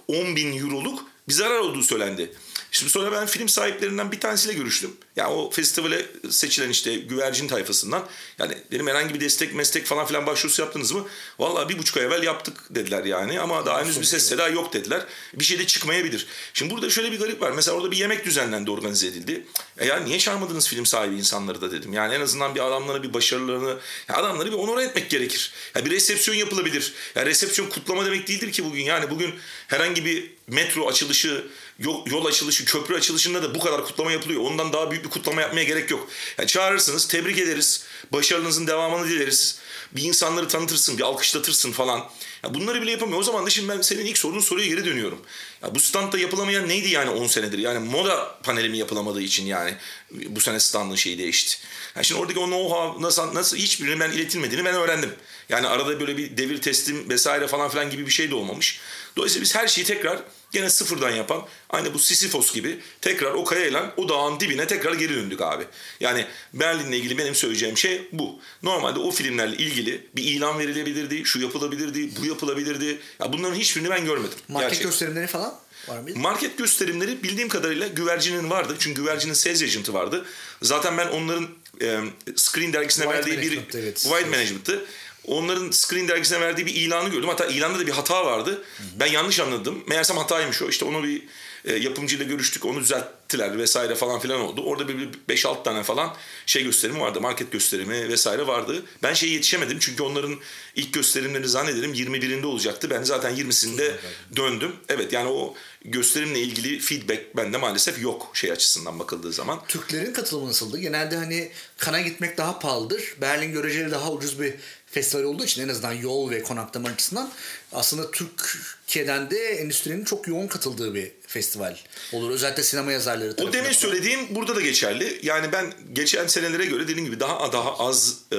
10 0.09 0.37
bin 0.37 0.59
euroluk 0.59 1.05
bir 1.29 1.35
zarar 1.35 1.59
olduğu 1.59 1.83
söylendi. 1.83 2.33
Şimdi 2.77 2.93
sonra 2.93 3.13
ben 3.13 3.27
film 3.27 3.49
sahiplerinden 3.49 4.13
bir 4.13 4.21
tanesiyle 4.21 4.55
görüştüm. 4.55 4.91
Yani 5.17 5.29
o 5.29 5.51
festivale 5.51 6.07
seçilen 6.31 6.71
işte 6.71 6.97
güvercin 6.97 7.49
tayfasından. 7.49 8.07
Yani 8.39 8.59
dedim 8.71 8.87
herhangi 8.87 9.15
bir 9.15 9.21
destek 9.21 9.55
meslek 9.55 9.87
falan 9.87 10.07
filan 10.07 10.27
başvurusu 10.27 10.63
yaptınız 10.63 10.93
mı? 10.93 11.07
Vallahi 11.39 11.69
bir 11.69 11.79
buçuk 11.79 11.97
ay 11.97 12.05
evvel 12.05 12.23
yaptık 12.23 12.57
dediler 12.71 13.05
yani. 13.05 13.41
Ama 13.41 13.67
daha 13.67 13.85
henüz 13.85 14.01
bir 14.01 14.05
ses 14.05 14.29
seda 14.29 14.49
yok 14.49 14.73
dediler. 14.73 15.03
Bir 15.35 15.45
şey 15.45 15.59
de 15.59 15.67
çıkmayabilir. 15.67 16.27
Şimdi 16.55 16.75
burada 16.75 16.91
şöyle 16.91 17.13
bir 17.13 17.19
garip 17.19 17.41
var. 17.41 17.51
Mesela 17.51 17.77
orada 17.77 17.91
bir 17.91 17.97
yemek 17.97 18.25
düzenlendi, 18.25 18.71
organize 18.71 19.07
edildi. 19.07 19.47
E 19.79 19.87
ya 19.87 19.97
niye 19.97 20.19
çağırmadınız 20.19 20.69
film 20.69 20.87
sahibi 20.87 21.15
insanları 21.15 21.61
da 21.61 21.73
dedim. 21.73 21.93
Yani 21.93 22.15
en 22.15 22.21
azından 22.21 22.55
bir 22.55 22.61
adamlara 22.61 23.03
bir 23.03 23.15
başarılarını, 23.15 23.79
ya 24.09 24.17
adamları 24.17 24.53
bir 24.53 24.57
onore 24.57 24.85
etmek 24.85 25.11
gerekir. 25.11 25.53
Ya 25.75 25.85
bir 25.85 25.91
resepsiyon 25.91 26.37
yapılabilir. 26.37 26.93
Ya 27.15 27.27
resepsiyon 27.27 27.69
kutlama 27.69 28.07
demek 28.07 28.29
değildir 28.29 28.53
ki 28.53 28.65
bugün. 28.65 28.83
Yani 28.83 29.11
bugün 29.11 29.35
herhangi 29.69 30.05
bir 30.05 30.31
metro 30.49 30.89
açılışı, 30.89 31.47
yol, 31.79 32.25
açılışı, 32.25 32.65
köprü 32.65 32.95
açılışında 32.95 33.43
da 33.43 33.55
bu 33.55 33.61
kadar 33.61 33.85
kutlama 33.85 34.13
yapılıyor. 34.13 34.43
Ondan 34.43 34.73
daha 34.73 34.91
büyük 34.91 35.05
bir 35.05 35.11
kutlama 35.11 35.41
yapmaya 35.41 35.65
gerek 35.65 35.91
yok. 35.91 36.09
Yani 36.39 36.49
çağırırsınız, 36.49 37.09
tebrik 37.09 37.39
ederiz. 37.39 37.85
Başarınızın 38.13 38.67
devamını 38.67 39.09
dileriz. 39.09 39.59
bir 39.93 40.03
insanları 40.03 40.49
tanıtırsın, 40.49 40.99
bir 40.99 41.03
alkışlatırsın 41.03 41.73
falan. 41.73 42.11
Ya 42.45 42.55
bunları 42.55 42.83
bile 42.83 42.91
yapamıyor. 42.91 43.19
O 43.19 43.23
zaman 43.23 43.47
da 43.47 43.51
şimdi 43.51 43.69
ben 43.69 43.81
senin 43.81 44.07
ilk 44.07 44.19
sorduğun 44.19 44.41
soruya 44.41 44.67
geri 44.67 44.85
dönüyorum. 44.85 45.19
Ya 45.63 45.75
bu 45.75 45.81
standta 45.81 46.19
yapılamayan 46.19 46.69
neydi 46.69 46.89
yani 46.89 47.11
10 47.11 47.27
senedir? 47.27 47.59
Yani 47.59 47.89
moda 47.89 48.39
paneli 48.43 48.69
mi 48.69 48.79
yapılamadığı 48.79 49.23
için 49.23 49.47
yani 49.47 49.75
bu 50.11 50.41
sene 50.41 50.61
standın 50.61 50.95
şeyi 50.95 51.19
değişti. 51.19 51.59
Yani 51.97 52.05
şimdi 52.05 52.21
oradaki 52.21 52.39
o 52.39 52.47
know-how 52.47 53.03
nasıl, 53.03 53.35
nasıl 53.35 53.57
hiçbirinin 53.57 54.01
ben 54.01 54.11
iletilmediğini 54.11 54.65
ben 54.65 54.75
öğrendim. 54.75 55.13
Yani 55.49 55.67
arada 55.67 56.01
böyle 56.01 56.17
bir 56.17 56.37
devir 56.37 56.61
teslim 56.61 57.09
vesaire 57.09 57.47
falan 57.47 57.69
filan 57.69 57.91
gibi 57.91 58.07
bir 58.07 58.13
şey 58.13 58.31
de 58.31 58.35
olmamış. 58.35 58.81
Dolayısıyla 59.17 59.45
biz 59.45 59.55
her 59.55 59.69
şeyi 59.69 59.87
tekrar 59.87 60.23
gene 60.53 60.71
sıfırdan 60.71 61.11
yapan 61.11 61.43
aynı 61.71 61.95
bu 61.95 61.99
Sisyphos 61.99 62.55
gibi 62.55 62.79
tekrar 63.01 63.33
o 63.33 63.45
kayayla 63.45 63.95
o 63.97 64.09
dağın 64.09 64.41
dibine 64.41 64.67
tekrar 64.67 64.93
geri 64.93 65.15
döndük 65.15 65.41
abi. 65.41 65.65
Yani 66.01 66.27
Berlin'le 66.55 66.93
ilgili 66.93 67.19
benim 67.19 67.35
söyleyeceğim 67.35 67.79
şey 67.79 68.09
bu. 68.13 68.39
Normalde 68.63 68.99
o 68.99 69.11
filmlerle 69.11 69.57
ilgili 69.57 70.07
bir 70.17 70.23
ilan 70.23 70.59
verilebilirdi, 70.59 71.25
şu 71.25 71.41
yapılabilirdi, 71.41 72.11
bu 72.21 72.27
yapılabilirdi. 72.27 72.99
Ya 73.21 73.33
bunların 73.33 73.55
hiçbirini 73.55 73.91
ben 73.91 74.05
görmedim. 74.05 74.39
Market 74.49 74.69
gerçekten. 74.71 74.91
gösterimleri 74.91 75.27
falan 75.27 75.55
var 75.89 75.99
mıydı? 76.01 76.19
Market 76.19 76.59
gösterimleri 76.59 77.23
bildiğim 77.23 77.49
kadarıyla 77.49 77.87
güvercinin 77.87 78.51
vardı. 78.51 78.77
Çünkü 78.79 79.03
güvercinin 79.03 79.35
sales 79.35 79.63
agent'ı 79.63 79.95
vardı. 79.95 80.25
Zaten 80.63 80.99
ben 80.99 81.09
onların 81.09 81.49
e, 81.83 82.01
Screen 82.37 82.73
dergisine 82.73 83.05
White 83.05 83.31
verdiği 83.31 83.51
bir 83.51 83.79
evet. 83.79 83.99
White 83.99 84.31
Management'ı 84.31 84.85
Onların 85.27 85.71
Screen 85.71 86.09
dergisine 86.09 86.41
verdiği 86.41 86.67
bir 86.67 86.75
ilanı 86.75 87.09
gördüm. 87.09 87.29
Hatta 87.29 87.47
ilanda 87.47 87.79
da 87.79 87.87
bir 87.87 87.93
hata 87.93 88.27
vardı. 88.27 88.65
Ben 89.01 89.07
yanlış 89.07 89.41
anladım. 89.41 89.85
Meğersem 89.87 90.17
hataymış 90.17 90.63
o. 90.63 90.69
İşte 90.69 90.85
onu 90.85 91.03
bir 91.03 91.23
e, 91.65 91.75
yapımcıyla 91.75 92.25
görüştük. 92.25 92.65
Onu 92.65 92.83
düzelttiler 93.31 93.59
vesaire 93.59 93.95
falan 93.95 94.21
filan 94.21 94.41
oldu. 94.41 94.63
Orada 94.65 94.89
bir 94.89 95.09
5-6 95.29 95.63
tane 95.63 95.83
falan 95.83 96.17
şey 96.47 96.65
gösterimi 96.65 97.01
vardı. 97.01 97.21
Market 97.21 97.53
gösterimi 97.53 98.09
vesaire 98.09 98.47
vardı. 98.47 98.83
Ben 99.03 99.15
şeye 99.15 99.33
yetişemedim. 99.33 99.79
Çünkü 99.81 100.03
onların 100.03 100.37
ilk 100.77 100.95
gösterimleri 100.95 101.49
zannederim 101.49 101.95
21'inde 101.95 102.47
olacaktı. 102.47 102.91
Ben 102.91 103.03
zaten 103.03 103.37
20'sinde 103.37 103.93
döndüm. 104.37 104.73
Evet 104.89 105.13
yani 105.13 105.29
o 105.29 105.55
gösterimle 105.85 106.41
ilgili 106.41 106.79
feedback 106.79 107.37
bende 107.37 107.57
maalesef 107.57 108.03
yok 108.03 108.31
şey 108.35 108.53
açısından 108.53 108.99
bakıldığı 108.99 109.33
zaman. 109.33 109.61
Türklerin 109.69 110.13
katılımı 110.13 110.49
nasıldı? 110.49 110.79
Genelde 110.79 111.17
hani 111.17 111.51
kana 111.79 112.01
gitmek 112.01 112.39
daha 112.39 112.59
pahalıdır. 112.59 113.15
Berlin 113.21 113.53
göreceli 113.53 113.91
daha 113.91 114.13
ucuz 114.13 114.41
bir 114.41 114.55
festival 114.87 115.23
olduğu 115.23 115.45
için 115.45 115.63
en 115.63 115.69
azından 115.69 115.93
yol 115.93 116.31
ve 116.31 116.43
konaklama 116.43 116.89
açısından 116.89 117.31
aslında 117.73 118.11
Türkiye'den 118.11 119.31
de 119.31 119.39
endüstrinin 119.39 120.05
çok 120.05 120.29
yoğun 120.29 120.47
katıldığı 120.47 120.95
bir 120.95 121.13
festival 121.27 121.77
olur. 122.13 122.31
Özellikle 122.31 122.63
sinema 122.63 122.93
yazarları 123.25 123.49
O 123.49 123.53
demin 123.53 123.73
söylediğim 123.73 124.21
burada 124.31 124.57
da 124.57 124.61
geçerli. 124.61 125.21
Yani 125.23 125.53
ben 125.53 125.75
geçen 125.93 126.27
senelere 126.27 126.67
göre 126.67 126.89
dediğim 126.89 127.05
gibi 127.05 127.21
daha 127.21 127.53
daha 127.53 127.79
az 127.79 128.19
e, 128.33 128.39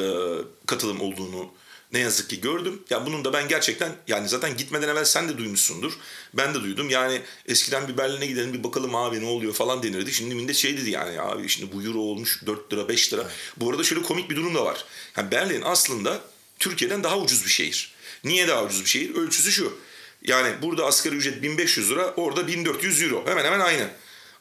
katılım 0.65 1.01
olduğunu 1.01 1.51
ne 1.93 1.99
yazık 1.99 2.29
ki 2.29 2.41
gördüm. 2.41 2.81
Ya 2.89 3.05
bunun 3.05 3.25
da 3.25 3.33
ben 3.33 3.47
gerçekten 3.47 3.91
yani 4.07 4.29
zaten 4.29 4.57
gitmeden 4.57 4.87
evvel 4.87 5.05
sen 5.05 5.29
de 5.29 5.37
duymuşsundur. 5.37 5.93
Ben 6.33 6.53
de 6.53 6.61
duydum. 6.61 6.89
Yani 6.89 7.21
eskiden 7.47 7.87
bir 7.87 7.97
Berlin'e 7.97 8.25
gidelim 8.25 8.53
bir 8.53 8.63
bakalım 8.63 8.95
abi 8.95 9.21
ne 9.21 9.25
oluyor 9.25 9.53
falan 9.53 9.83
denirdi. 9.83 10.13
Şimdi 10.13 10.35
millet 10.35 10.55
şey 10.55 10.77
dedi 10.77 10.89
yani 10.89 11.21
abi 11.21 11.49
şimdi 11.49 11.73
bu 11.73 11.83
euro 11.83 11.99
olmuş 11.99 12.41
4 12.45 12.73
lira 12.73 12.89
5 12.89 13.13
lira. 13.13 13.21
Evet. 13.21 13.31
Bu 13.57 13.69
arada 13.69 13.83
şöyle 13.83 14.01
komik 14.01 14.29
bir 14.29 14.35
durum 14.35 14.55
da 14.55 14.65
var. 14.65 14.85
Yani 15.17 15.31
Berlin 15.31 15.61
aslında 15.65 16.21
Türkiye'den 16.59 17.03
daha 17.03 17.17
ucuz 17.17 17.45
bir 17.45 17.49
şehir. 17.49 17.91
Niye 18.23 18.47
daha 18.47 18.63
ucuz 18.63 18.81
bir 18.81 18.89
şehir? 18.89 19.15
Ölçüsü 19.15 19.51
şu. 19.51 19.77
Yani 20.23 20.53
burada 20.61 20.85
asgari 20.85 21.15
ücret 21.15 21.41
1500 21.41 21.91
lira, 21.91 22.13
orada 22.17 22.47
1400 22.47 23.01
euro. 23.01 23.23
Hemen 23.27 23.45
hemen 23.45 23.59
aynı. 23.59 23.89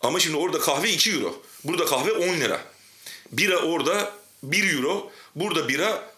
Ama 0.01 0.21
şimdi 0.21 0.37
orada 0.37 0.59
kahve 0.59 0.91
2 0.91 1.13
euro. 1.13 1.43
Burada 1.65 1.85
kahve 1.85 2.13
10 2.13 2.41
lira. 2.41 2.61
Bira 3.33 3.57
orada 3.57 4.13
1 4.43 4.75
euro. 4.75 5.11
Burada 5.35 5.69
bira 5.69 6.17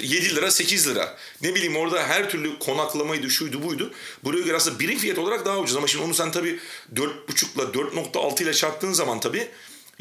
7 0.00 0.36
lira 0.36 0.50
8 0.50 0.88
lira. 0.88 1.18
Ne 1.42 1.54
bileyim 1.54 1.76
orada 1.76 2.02
her 2.02 2.30
türlü 2.30 2.58
konaklamaydı 2.58 3.30
şuydu 3.30 3.62
buydu. 3.62 3.92
Buraya 4.24 4.42
göre 4.42 4.56
aslında 4.56 4.78
birim 4.78 4.98
fiyat 4.98 5.18
olarak 5.18 5.46
daha 5.46 5.58
ucuz. 5.58 5.76
Ama 5.76 5.86
şimdi 5.86 6.04
onu 6.04 6.14
sen 6.14 6.32
tabii 6.32 6.60
4.5 6.94 7.54
ile 7.54 7.62
4.6 7.62 8.42
ile 8.42 8.54
çarptığın 8.54 8.92
zaman 8.92 9.20
tabii 9.20 9.48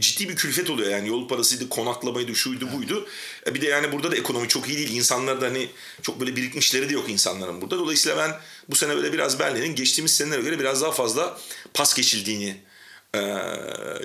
ciddi 0.02 0.30
bir 0.30 0.36
külfet 0.36 0.70
oluyor 0.70 0.92
yani 0.92 1.08
yol 1.08 1.28
parasıydı, 1.28 1.70
konaklamaydı, 1.70 2.36
şuydu 2.36 2.72
buydu. 2.72 3.08
E 3.48 3.54
bir 3.54 3.62
de 3.62 3.66
yani 3.66 3.92
burada 3.92 4.12
da 4.12 4.16
ekonomi 4.16 4.48
çok 4.48 4.70
iyi 4.70 4.78
değil. 4.78 4.96
İnsanlar 4.96 5.42
da 5.42 5.46
hani 5.46 5.70
çok 6.02 6.20
böyle 6.20 6.36
birikmişleri 6.36 6.90
de 6.90 6.94
yok 6.94 7.10
insanların 7.10 7.62
burada. 7.62 7.78
Dolayısıyla 7.80 8.18
ben 8.18 8.40
bu 8.70 8.76
sene 8.76 8.96
böyle 8.96 9.14
biraz 9.14 9.40
Berlin'in 9.40 9.76
geçtiğimiz 9.76 10.16
senelere 10.16 10.42
göre 10.42 10.60
biraz 10.60 10.82
daha 10.82 10.92
fazla 10.92 11.40
pas 11.74 11.94
geçildiğini 11.94 12.58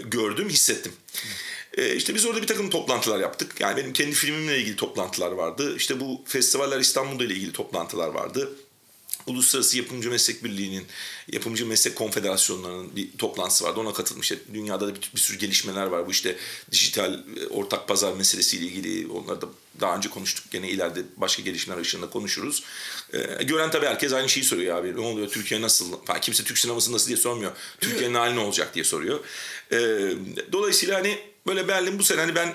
gördüm, 0.04 0.48
hissettim. 0.48 0.92
E, 1.78 1.94
işte 1.94 2.14
biz 2.14 2.26
orada 2.26 2.42
bir 2.42 2.46
takım 2.46 2.70
toplantılar 2.70 3.20
yaptık. 3.20 3.60
Yani 3.60 3.76
benim 3.76 3.92
kendi 3.92 4.12
filmimle 4.12 4.58
ilgili 4.58 4.76
toplantılar 4.76 5.32
vardı. 5.32 5.76
İşte 5.76 6.00
bu 6.00 6.22
festivaller 6.26 6.80
İstanbul'da 6.80 7.24
ile 7.24 7.34
ilgili 7.34 7.52
toplantılar 7.52 8.08
vardı. 8.08 8.52
Uluslararası 9.26 9.76
Yapımcı 9.76 10.10
Meslek 10.10 10.44
Birliği'nin, 10.44 10.86
Yapımcı 11.32 11.66
Meslek 11.66 11.96
Konfederasyonları'nın 11.96 12.96
bir 12.96 13.08
toplantısı 13.18 13.64
vardı. 13.64 13.80
Ona 13.80 13.92
katılmış. 13.92 14.32
Dünyada 14.54 14.86
da 14.86 14.94
bir, 14.94 15.10
bir 15.14 15.20
sürü 15.20 15.38
gelişmeler 15.38 15.86
var. 15.86 16.06
Bu 16.06 16.10
işte 16.10 16.36
dijital 16.70 17.14
e, 17.14 17.46
ortak 17.46 17.88
pazar 17.88 18.12
meselesiyle 18.12 18.64
ilgili. 18.64 19.12
Onları 19.12 19.40
da 19.40 19.46
daha 19.80 19.96
önce 19.96 20.10
konuştuk. 20.10 20.50
Gene 20.50 20.68
ileride 20.68 21.02
başka 21.16 21.42
gelişmeler 21.42 21.80
ışığında 21.80 22.10
konuşuruz. 22.10 22.62
Ee, 23.12 23.44
gören 23.44 23.70
tabii 23.70 23.86
herkes 23.86 24.12
aynı 24.12 24.28
şeyi 24.28 24.44
soruyor 24.44 24.76
abi. 24.76 24.96
Ne 24.96 25.00
oluyor? 25.00 25.28
Türkiye 25.28 25.62
nasıl? 25.62 26.04
Falan. 26.04 26.20
Kimse 26.20 26.44
Türk 26.44 26.58
sineması 26.58 26.92
nasıl 26.92 27.06
diye 27.06 27.16
sormuyor. 27.16 27.52
Türkiye'nin 27.80 28.14
hali 28.14 28.36
ne 28.36 28.40
olacak 28.40 28.74
diye 28.74 28.84
soruyor. 28.84 29.20
Ee, 29.72 29.78
dolayısıyla 30.52 30.98
hani 30.98 31.18
böyle 31.46 31.68
Berlin 31.68 31.98
bu 31.98 32.04
sene 32.04 32.20
hani 32.20 32.34
ben 32.34 32.54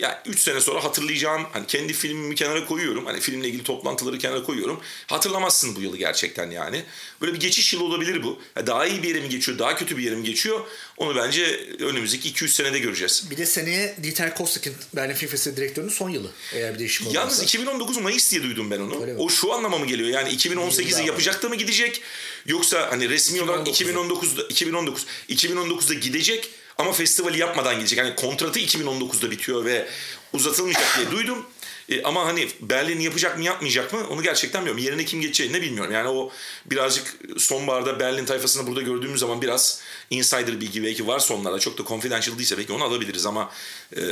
yani 0.00 0.14
3 0.26 0.40
sene 0.40 0.60
sonra 0.60 0.84
hatırlayacağım 0.84 1.46
hani 1.52 1.66
kendi 1.66 1.92
filmimi 1.92 2.34
kenara 2.34 2.66
koyuyorum. 2.66 3.06
Hani 3.06 3.20
filmle 3.20 3.48
ilgili 3.48 3.62
toplantıları 3.62 4.18
kenara 4.18 4.42
koyuyorum. 4.42 4.80
Hatırlamazsın 5.06 5.76
bu 5.76 5.80
yılı 5.80 5.96
gerçekten 5.96 6.50
yani. 6.50 6.84
Böyle 7.20 7.34
bir 7.34 7.40
geçiş 7.40 7.72
yılı 7.74 7.84
olabilir 7.84 8.22
bu. 8.22 8.40
Daha 8.66 8.86
iyi 8.86 9.02
bir 9.02 9.08
yere 9.08 9.20
mi 9.20 9.28
geçiyor, 9.28 9.58
daha 9.58 9.76
kötü 9.76 9.96
bir 9.96 10.02
yere 10.02 10.16
mi 10.16 10.24
geçiyor? 10.24 10.60
Onu 10.96 11.16
bence 11.16 11.44
önümüzdeki 11.80 12.32
2-3 12.32 12.48
senede 12.48 12.78
göreceğiz. 12.78 13.30
Bir 13.30 13.36
de 13.36 13.46
seneye 13.46 13.96
Dieter 14.02 14.34
Kostak'ın 14.34 14.74
Berlin 14.96 15.14
Film 15.14 15.30
Festivali 15.30 15.56
direktörünün 15.56 15.90
son 15.90 16.10
yılı 16.10 16.30
eğer 16.52 16.74
bir 16.74 16.78
değişim 16.78 17.06
olursa. 17.06 17.20
Yalnız 17.20 17.42
2019 17.42 17.96
Mayıs 17.96 18.30
diye 18.30 18.42
duydum 18.42 18.70
ben 18.70 18.80
onu. 18.80 19.06
O 19.18 19.28
şu 19.28 19.52
anlama 19.52 19.78
mı 19.78 19.86
geliyor? 19.86 20.08
Yani 20.08 20.28
2018'i 20.28 21.06
yapacak 21.06 21.42
da 21.42 21.48
mı 21.48 21.56
gidecek? 21.56 22.02
Yoksa 22.46 22.90
hani 22.90 23.08
resmi 23.08 23.42
olarak 23.42 23.68
2019'da 23.68 24.42
2019 24.48 25.06
2019'da 25.28 25.94
gidecek 25.94 26.50
ama 26.78 26.92
festivali 26.92 27.38
yapmadan 27.38 27.76
gidecek. 27.76 27.98
Yani 27.98 28.16
kontratı 28.16 28.60
2019'da 28.60 29.30
bitiyor 29.30 29.64
ve 29.64 29.86
uzatılmayacak 30.32 30.96
diye 30.96 31.10
duydum. 31.10 31.46
E, 31.88 32.02
ama 32.02 32.26
hani 32.26 32.48
Berlin 32.60 33.00
yapacak 33.00 33.38
mı 33.38 33.44
yapmayacak 33.44 33.92
mı 33.92 34.06
onu 34.08 34.22
gerçekten 34.22 34.60
bilmiyorum. 34.60 34.84
Yerine 34.84 35.04
kim 35.04 35.20
geçeceğini 35.20 35.62
bilmiyorum. 35.62 35.92
Yani 35.92 36.08
o 36.08 36.30
birazcık 36.66 37.14
sonbaharda 37.38 38.00
Berlin 38.00 38.24
tayfasını 38.24 38.66
burada 38.66 38.82
gördüğümüz 38.82 39.20
zaman 39.20 39.42
biraz 39.42 39.80
insider 40.10 40.60
bilgi 40.60 40.82
belki 40.82 41.06
varsa 41.06 41.34
onlarda 41.34 41.58
çok 41.58 41.78
da 41.78 41.84
confidential 41.84 42.38
değilse 42.38 42.58
belki 42.58 42.72
onu 42.72 42.84
alabiliriz 42.84 43.26
ama 43.26 43.50
e, 43.96 44.02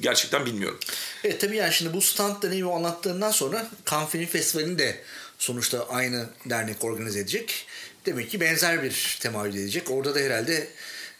gerçekten 0.00 0.46
bilmiyorum. 0.46 0.78
Evet 1.24 1.40
tabii 1.40 1.56
yani 1.56 1.72
şimdi 1.72 1.92
bu 1.92 2.00
stand 2.00 2.42
deneyimi 2.42 2.72
anlattığından 2.72 3.30
sonra 3.30 3.70
Cannes 3.90 4.10
Film 4.10 4.26
Festivali'ni 4.26 4.78
de 4.78 5.00
sonuçta 5.38 5.88
aynı 5.88 6.28
dernek 6.46 6.84
organize 6.84 7.20
edecek. 7.20 7.66
Demek 8.06 8.30
ki 8.30 8.40
benzer 8.40 8.82
bir 8.82 9.18
temayül 9.20 9.54
edecek. 9.54 9.90
Orada 9.90 10.14
da 10.14 10.18
herhalde 10.18 10.68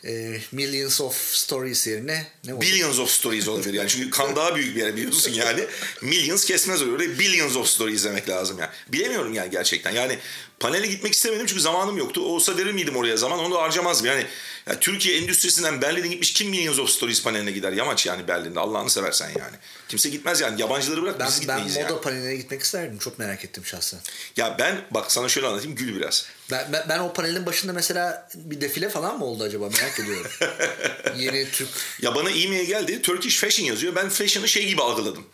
e, 0.06 0.40
Millions 0.52 1.00
of 1.00 1.34
Stories 1.34 1.86
yerine 1.86 2.26
ne 2.44 2.54
olur? 2.54 2.62
Billions 2.62 2.98
of 2.98 3.10
Stories 3.10 3.48
olabilir 3.48 3.74
yani. 3.74 3.88
Çünkü 3.88 4.10
kan 4.10 4.36
daha 4.36 4.56
büyük 4.56 4.76
bir 4.76 4.80
yer 4.80 4.96
biliyorsun 4.96 5.32
yani. 5.32 5.64
Millions 6.02 6.44
kesmez 6.44 6.82
öyle. 6.82 7.18
Billions 7.18 7.56
of 7.56 7.68
Stories 7.68 7.96
izlemek 7.96 8.28
lazım 8.28 8.58
yani. 8.58 8.70
Bilemiyorum 8.88 9.34
yani 9.34 9.50
gerçekten. 9.50 9.90
Yani 9.90 10.18
panele 10.60 10.86
gitmek 10.86 11.12
istemedim 11.14 11.46
çünkü 11.46 11.60
zamanım 11.60 11.96
yoktu. 11.96 12.20
Olsa 12.20 12.56
verir 12.56 12.72
miydim 12.72 12.96
oraya 12.96 13.16
zaman 13.16 13.38
onu 13.38 13.54
da 13.54 13.62
harcamazdım. 13.62 14.06
Yani 14.06 14.26
ya 14.66 14.80
Türkiye 14.80 15.18
endüstrisinden 15.18 15.82
Berlin'e 15.82 16.06
gitmiş 16.06 16.32
kim 16.32 16.50
Millions 16.50 16.78
of 16.78 16.90
Stories 16.90 17.22
paneline 17.22 17.50
gider? 17.50 17.72
Yamaç 17.72 18.06
yani 18.06 18.28
Berlin'de 18.28 18.60
Allah'ını 18.60 18.90
seversen 18.90 19.28
yani. 19.28 19.56
Kimse 19.88 20.08
gitmez 20.08 20.40
yani. 20.40 20.60
Yabancıları 20.60 21.02
bırak 21.02 21.20
ben, 21.20 21.28
biz 21.28 21.40
gitmeyiz 21.40 21.76
ben 21.76 21.80
yani. 21.80 21.90
Moda 21.90 22.00
paneline 22.00 22.36
gitmek 22.36 22.62
isterdim. 22.62 22.98
Çok 22.98 23.18
merak 23.18 23.44
ettim 23.44 23.64
şahsen. 23.66 24.00
Ya 24.36 24.56
ben 24.58 24.80
bak 24.90 25.12
sana 25.12 25.28
şöyle 25.28 25.46
anlatayım 25.46 25.76
gül 25.76 25.96
biraz. 25.96 26.26
Ben, 26.50 26.72
ben, 26.72 26.86
ben 26.88 26.98
o 26.98 27.12
panelin 27.12 27.46
başında 27.46 27.72
mesela 27.72 28.28
bir 28.34 28.60
defile 28.60 28.88
falan 28.88 29.18
mı 29.18 29.24
oldu 29.24 29.44
acaba 29.44 29.68
merak 29.68 30.00
ediyorum. 30.00 30.30
Yeni 31.16 31.50
Türk. 31.50 31.68
Ya 32.02 32.14
bana 32.14 32.30
e-mail 32.30 32.66
geldi. 32.66 33.02
Turkish 33.02 33.40
Fashion 33.40 33.66
yazıyor. 33.66 33.94
Ben 33.94 34.08
fashion'ı 34.08 34.48
şey 34.48 34.66
gibi 34.66 34.82
algıladım. 34.82 35.26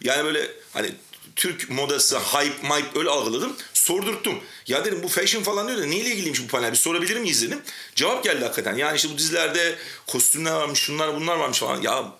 Yani 0.00 0.24
böyle 0.24 0.50
hani 0.72 0.94
Türk 1.36 1.70
modası, 1.70 2.18
hype, 2.18 2.68
mype 2.74 2.98
öyle 2.98 3.10
algıladım. 3.10 3.56
Sordurttum. 3.86 4.38
Ya 4.66 4.84
dedim 4.84 5.02
bu 5.02 5.08
fashion 5.08 5.42
falan 5.42 5.68
diyor 5.68 5.78
da 5.78 5.86
neyle 5.86 6.10
ilgiliymiş 6.10 6.42
bu 6.42 6.46
panel 6.46 6.72
bir 6.72 6.76
sorabilir 6.76 7.16
miyiz 7.16 7.42
dedim. 7.42 7.58
Cevap 7.94 8.24
geldi 8.24 8.44
hakikaten. 8.44 8.76
Yani 8.76 8.96
işte 8.96 9.08
bu 9.10 9.18
dizilerde 9.18 9.78
kostümler 10.06 10.52
varmış, 10.52 10.78
şunlar 10.78 11.16
bunlar 11.16 11.36
varmış 11.36 11.58
falan. 11.58 11.82
Ya 11.82 12.12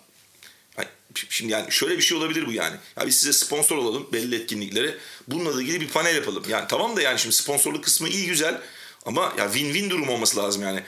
Şimdi 1.31 1.53
yani 1.53 1.73
şöyle 1.73 1.97
bir 1.97 2.03
şey 2.03 2.19
olabilir 2.19 2.47
bu 2.47 2.53
yani. 2.53 2.77
Ya 3.01 3.07
biz 3.07 3.17
size 3.17 3.33
sponsor 3.33 3.77
olalım 3.77 4.07
belli 4.13 4.35
etkinliklere. 4.37 4.95
Bununla 5.29 5.63
ilgili 5.63 5.81
bir 5.81 5.89
panel 5.89 6.17
yapalım. 6.17 6.45
Yani 6.49 6.65
tamam 6.69 6.97
da 6.97 7.03
yani 7.03 7.19
şimdi 7.19 7.35
sponsorluk 7.35 7.85
kısmı 7.85 8.09
iyi 8.09 8.27
güzel 8.27 8.61
ama 9.07 9.33
ya 9.39 9.45
win-win 9.47 9.91
durum 9.91 10.09
olması 10.09 10.37
lazım 10.37 10.63
yani. 10.63 10.83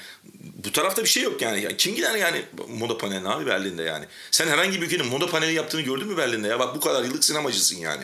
bu 0.64 0.72
tarafta 0.72 1.04
bir 1.04 1.08
şey 1.08 1.22
yok 1.22 1.42
yani. 1.42 1.62
yani 1.62 1.76
kim 1.76 1.94
gider 1.94 2.14
yani 2.14 2.42
moda 2.68 2.98
paneline 2.98 3.28
abi 3.28 3.46
Berlin'de 3.46 3.82
yani. 3.82 4.04
Sen 4.30 4.48
herhangi 4.48 4.80
bir 4.80 4.86
ülkenin 4.86 5.06
moda 5.06 5.26
paneli 5.26 5.54
yaptığını 5.54 5.82
gördün 5.82 6.06
mü 6.06 6.16
Berlin'de 6.16 6.48
ya? 6.48 6.58
Bak 6.58 6.76
bu 6.76 6.80
kadar 6.80 7.04
yıllık 7.04 7.24
sinemacısın 7.24 7.76
yani. 7.76 8.02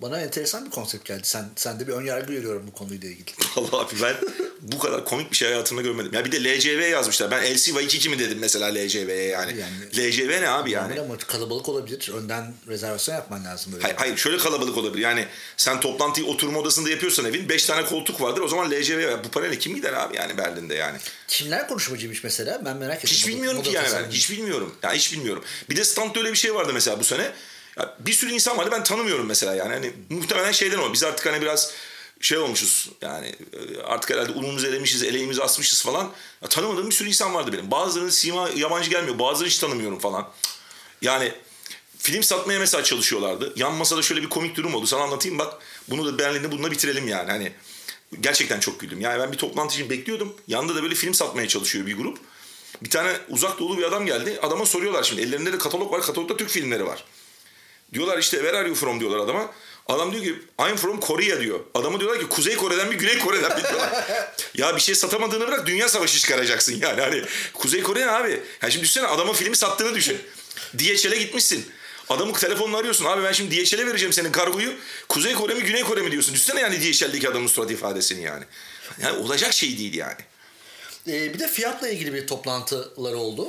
Bana 0.00 0.20
enteresan 0.20 0.66
bir 0.66 0.70
konsept 0.70 1.04
geldi. 1.04 1.20
Sen 1.22 1.48
sen 1.56 1.80
de 1.80 1.88
bir 1.88 1.92
ön 1.92 2.04
yargı 2.04 2.32
görüyorum 2.32 2.66
bu 2.66 2.72
konuyla 2.72 3.08
ilgili. 3.08 3.36
Vallahi 3.56 3.76
abi 3.76 4.02
ben 4.02 4.16
bu 4.60 4.78
kadar 4.78 5.04
komik 5.04 5.30
bir 5.30 5.36
şey 5.36 5.48
hayatımda 5.48 5.82
görmedim. 5.82 6.14
Ya 6.14 6.24
bir 6.24 6.32
de 6.32 6.44
LCV 6.44 6.90
yazmışlar. 6.90 7.30
Ben 7.30 7.54
LC 7.54 7.74
ve 7.74 7.84
2 7.84 8.08
mi 8.08 8.18
dedim 8.18 8.38
mesela 8.40 8.66
LCV'ye 8.74 9.24
yani. 9.24 9.56
yani. 9.58 10.10
LCV 10.10 10.42
ne 10.42 10.48
abi 10.48 10.70
yani? 10.70 11.00
Ama 11.00 11.16
kalabalık 11.18 11.68
olabilir. 11.68 12.10
Önden 12.14 12.54
rezervasyon 12.68 13.14
yapman 13.14 13.44
lazım 13.44 13.72
böyle. 13.72 13.82
Hayır, 13.82 13.96
hayır 13.96 14.16
şöyle 14.16 14.38
kalabalık 14.38 14.78
olabilir. 14.78 15.02
Yani 15.02 15.26
sen 15.56 15.80
toplantıyı 15.80 16.26
oturma 16.26 16.58
odasında 16.58 16.90
yapıyorsan 16.90 17.24
evin 17.24 17.48
5 17.48 17.64
tane 17.64 17.86
koltuk 17.86 18.20
vardır. 18.20 18.40
O 18.40 18.48
zaman 18.48 18.70
LCV 18.70 19.24
bu 19.24 19.28
panele 19.28 19.58
kim 19.58 19.74
gider 19.74 19.92
abi 19.92 20.16
yani 20.16 20.38
Berlin'de 20.38 20.74
yani? 20.74 20.98
Kimler 21.28 21.68
konuşmacıymış 21.68 22.24
mesela? 22.24 22.64
Ben 22.64 22.76
merak 22.76 22.96
ettim. 22.96 23.10
Hiç 23.10 23.28
bilmiyorum 23.28 23.62
ki 23.62 23.70
yani 23.72 23.88
ben. 23.92 24.10
Hiç 24.10 24.30
bilmiyorum. 24.30 24.74
Ya 24.82 24.92
hiç 24.92 25.12
bilmiyorum. 25.12 25.44
Bir 25.70 25.76
de 25.76 25.84
standta 25.84 26.20
öyle 26.20 26.32
bir 26.32 26.38
şey 26.38 26.54
vardı 26.54 26.70
mesela 26.74 27.00
bu 27.00 27.04
sene. 27.04 27.32
Ya 27.80 27.94
bir 27.98 28.12
sürü 28.12 28.32
insan 28.32 28.58
vardı 28.58 28.70
ben 28.72 28.84
tanımıyorum 28.84 29.26
mesela 29.26 29.54
yani. 29.54 29.72
Hani 29.72 29.92
muhtemelen 30.10 30.52
şeyden 30.52 30.78
o. 30.78 30.92
Biz 30.92 31.04
artık 31.04 31.26
hani 31.26 31.40
biraz 31.42 31.72
şey 32.20 32.38
olmuşuz 32.38 32.90
yani 33.02 33.26
e, 33.26 33.82
artık 33.82 34.10
herhalde 34.10 34.32
unumuzu 34.32 34.66
elemişiz, 34.66 35.02
eleğimizi 35.02 35.42
asmışız 35.42 35.82
falan. 35.82 36.12
Ya, 36.42 36.48
tanımadığım 36.48 36.90
bir 36.90 36.94
sürü 36.94 37.08
insan 37.08 37.34
vardı 37.34 37.52
benim. 37.52 37.70
Bazılarının 37.70 38.10
sima 38.10 38.48
yabancı 38.56 38.90
gelmiyor, 38.90 39.18
bazılarını 39.18 39.48
hiç 39.48 39.58
tanımıyorum 39.58 39.98
falan. 39.98 40.28
Yani 41.02 41.32
film 41.98 42.22
satmaya 42.22 42.60
mesela 42.60 42.84
çalışıyorlardı. 42.84 43.52
Yan 43.56 43.74
masada 43.74 44.02
şöyle 44.02 44.22
bir 44.22 44.28
komik 44.28 44.56
durum 44.56 44.74
oldu. 44.74 44.86
Sana 44.86 45.02
anlatayım 45.02 45.38
bak. 45.38 45.54
Bunu 45.88 46.06
da 46.06 46.18
Berlin'de 46.18 46.52
bununla 46.52 46.70
bitirelim 46.70 47.08
yani. 47.08 47.30
Hani 47.30 47.52
gerçekten 48.20 48.60
çok 48.60 48.80
güldüm. 48.80 49.00
Yani 49.00 49.20
ben 49.22 49.32
bir 49.32 49.38
toplantı 49.38 49.74
için 49.74 49.90
bekliyordum. 49.90 50.36
Yanında 50.48 50.76
da 50.76 50.82
böyle 50.82 50.94
film 50.94 51.14
satmaya 51.14 51.48
çalışıyor 51.48 51.86
bir 51.86 51.96
grup. 51.96 52.18
Bir 52.82 52.90
tane 52.90 53.12
uzak 53.28 53.58
doğulu 53.58 53.78
bir 53.78 53.82
adam 53.82 54.06
geldi. 54.06 54.38
Adama 54.42 54.66
soruyorlar 54.66 55.02
şimdi. 55.02 55.22
Ellerinde 55.22 55.52
de 55.52 55.58
katalog 55.58 55.92
var. 55.92 56.02
Katalogda 56.02 56.36
Türk 56.36 56.50
filmleri 56.50 56.86
var. 56.86 57.04
Diyorlar 57.92 58.18
işte 58.18 58.36
where 58.36 58.58
are 58.58 58.68
you 58.68 58.74
from 58.76 59.00
diyorlar 59.00 59.18
adama. 59.18 59.50
Adam 59.88 60.12
diyor 60.12 60.24
ki 60.24 60.34
I'm 60.68 60.76
from 60.76 61.00
Korea 61.00 61.40
diyor. 61.40 61.60
Adamı 61.74 62.00
diyorlar 62.00 62.20
ki 62.20 62.28
Kuzey 62.28 62.56
Kore'den 62.56 62.88
mi 62.88 62.96
Güney 62.96 63.18
Kore'den 63.18 63.56
mi 63.56 63.62
diyorlar. 63.62 64.04
ya 64.54 64.76
bir 64.76 64.80
şey 64.80 64.94
satamadığını 64.94 65.48
bırak 65.48 65.66
dünya 65.66 65.88
savaşı 65.88 66.18
çıkaracaksın 66.18 66.80
yani. 66.82 67.00
Hani 67.00 67.22
Kuzey 67.54 67.82
Kore 67.82 68.00
ne 68.00 68.10
abi? 68.10 68.42
Yani 68.62 68.72
şimdi 68.72 68.82
düşünsene 68.82 69.06
adama 69.06 69.32
filmi 69.32 69.56
sattığını 69.56 69.94
düşün. 69.94 70.18
DHL'e 70.78 71.16
gitmişsin. 71.16 71.66
Adamı 72.08 72.32
telefonla 72.32 72.78
arıyorsun. 72.78 73.04
Abi 73.04 73.24
ben 73.24 73.32
şimdi 73.32 73.56
DHL'e 73.56 73.86
vereceğim 73.86 74.12
senin 74.12 74.32
kargoyu. 74.32 74.72
Kuzey 75.08 75.34
Kore 75.34 75.54
mi 75.54 75.62
Güney 75.62 75.82
Kore 75.82 76.00
mi 76.00 76.12
diyorsun. 76.12 76.34
Düşünsene 76.34 76.60
yani 76.60 76.80
DHL'deki 76.80 77.28
adamın 77.28 77.46
surat 77.46 77.70
ifadesini 77.70 78.22
yani. 78.22 78.44
Yani 79.02 79.18
olacak 79.18 79.52
şey 79.52 79.78
değil 79.78 79.94
yani. 79.94 80.16
Ee, 81.08 81.34
bir 81.34 81.38
de 81.38 81.48
fiyatla 81.48 81.88
ilgili 81.88 82.14
bir 82.14 82.26
toplantılar 82.26 83.12
oldu. 83.12 83.48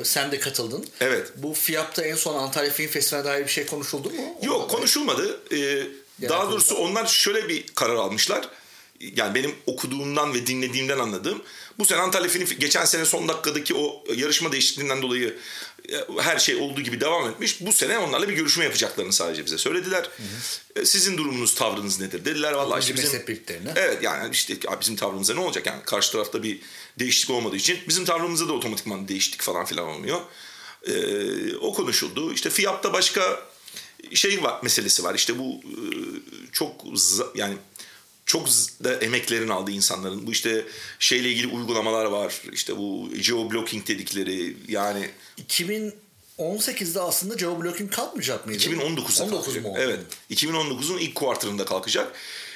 Ee, 0.00 0.04
sen 0.04 0.32
de 0.32 0.38
katıldın. 0.38 0.86
Evet. 1.00 1.32
Bu 1.36 1.54
fiyatta 1.54 2.02
en 2.02 2.14
son 2.14 2.34
Antalya 2.34 2.70
Film 2.70 2.88
Festivali'ne 2.88 3.30
dair 3.30 3.44
bir 3.44 3.50
şey 3.50 3.66
konuşuldu 3.66 4.10
mu? 4.10 4.38
Yok 4.42 4.70
konuşulmadı. 4.70 5.40
Ee, 5.52 5.86
daha 6.28 6.50
doğrusu 6.50 6.74
onlar 6.74 7.06
şöyle 7.06 7.48
bir 7.48 7.66
karar 7.74 7.94
almışlar. 7.94 8.48
Yani 9.00 9.34
benim 9.34 9.54
okuduğumdan 9.66 10.34
ve 10.34 10.46
dinlediğimden 10.46 10.98
anladığım. 10.98 11.42
Bu 11.78 11.84
sene 11.84 12.00
Antalya 12.00 12.28
Film 12.28 12.46
geçen 12.58 12.84
sene 12.84 13.04
son 13.04 13.28
dakikadaki 13.28 13.74
o 13.74 14.04
yarışma 14.16 14.52
değişikliğinden 14.52 15.02
dolayı 15.02 15.36
e, 15.88 15.96
her 16.20 16.38
şey 16.38 16.56
olduğu 16.56 16.80
gibi 16.80 17.00
devam 17.00 17.30
etmiş. 17.30 17.60
Bu 17.60 17.72
sene 17.72 17.98
onlarla 17.98 18.28
bir 18.28 18.34
görüşme 18.34 18.64
yapacaklarını 18.64 19.12
sadece 19.12 19.46
bize 19.46 19.58
söylediler. 19.58 20.08
Hı 20.16 20.80
hı. 20.80 20.86
Sizin 20.86 21.18
durumunuz, 21.18 21.54
tavrınız 21.54 22.00
nedir? 22.00 22.24
Dediler 22.24 22.52
vallahi 22.52 22.80
işte 22.80 22.94
bizim 22.94 23.10
Evet 23.76 24.02
yani 24.02 24.32
işte 24.32 24.54
bizim 24.80 24.96
tavrımıza 24.96 25.34
ne 25.34 25.40
olacak 25.40 25.66
yani 25.66 25.82
karşı 25.82 26.12
tarafta 26.12 26.42
bir 26.42 26.60
değişiklik 26.98 27.36
olmadığı 27.36 27.56
için 27.56 27.78
bizim 27.88 28.04
tavrımızda 28.04 28.48
da 28.48 28.52
otomatikman 28.52 29.08
değişiklik 29.08 29.42
falan 29.42 29.64
filan 29.64 29.86
olmuyor. 29.88 30.20
Ee, 30.86 31.56
o 31.56 31.74
konuşuldu. 31.74 32.32
İşte 32.32 32.50
fiyatta 32.50 32.92
başka 32.92 33.42
şey 34.14 34.42
var 34.42 34.60
meselesi 34.62 35.04
var. 35.04 35.14
İşte 35.14 35.38
bu 35.38 35.60
e, 35.64 35.76
çok 36.52 36.84
yani 37.34 37.56
çok 38.28 38.48
da 38.84 38.94
emeklerini 38.94 39.52
aldı 39.52 39.70
insanların. 39.70 40.26
Bu 40.26 40.32
işte 40.32 40.66
şeyle 40.98 41.28
ilgili 41.28 41.46
uygulamalar 41.46 42.04
var. 42.04 42.42
İşte 42.52 42.76
bu 42.76 43.10
geoblocking 43.26 43.88
dedikleri 43.88 44.56
yani 44.68 45.10
2018'de 45.48 47.00
aslında 47.00 47.34
geoblocking 47.34 47.94
kalkmayacak 47.94 48.46
mıydı? 48.46 48.64
2019'da 48.64 48.84
19 48.84 49.18
kalkacak. 49.18 49.64
Mu 49.64 49.74
evet. 49.78 50.00
2019'un 50.30 50.98
ilk 50.98 51.14
kuartırında 51.14 51.64
kalkacak. 51.64 52.12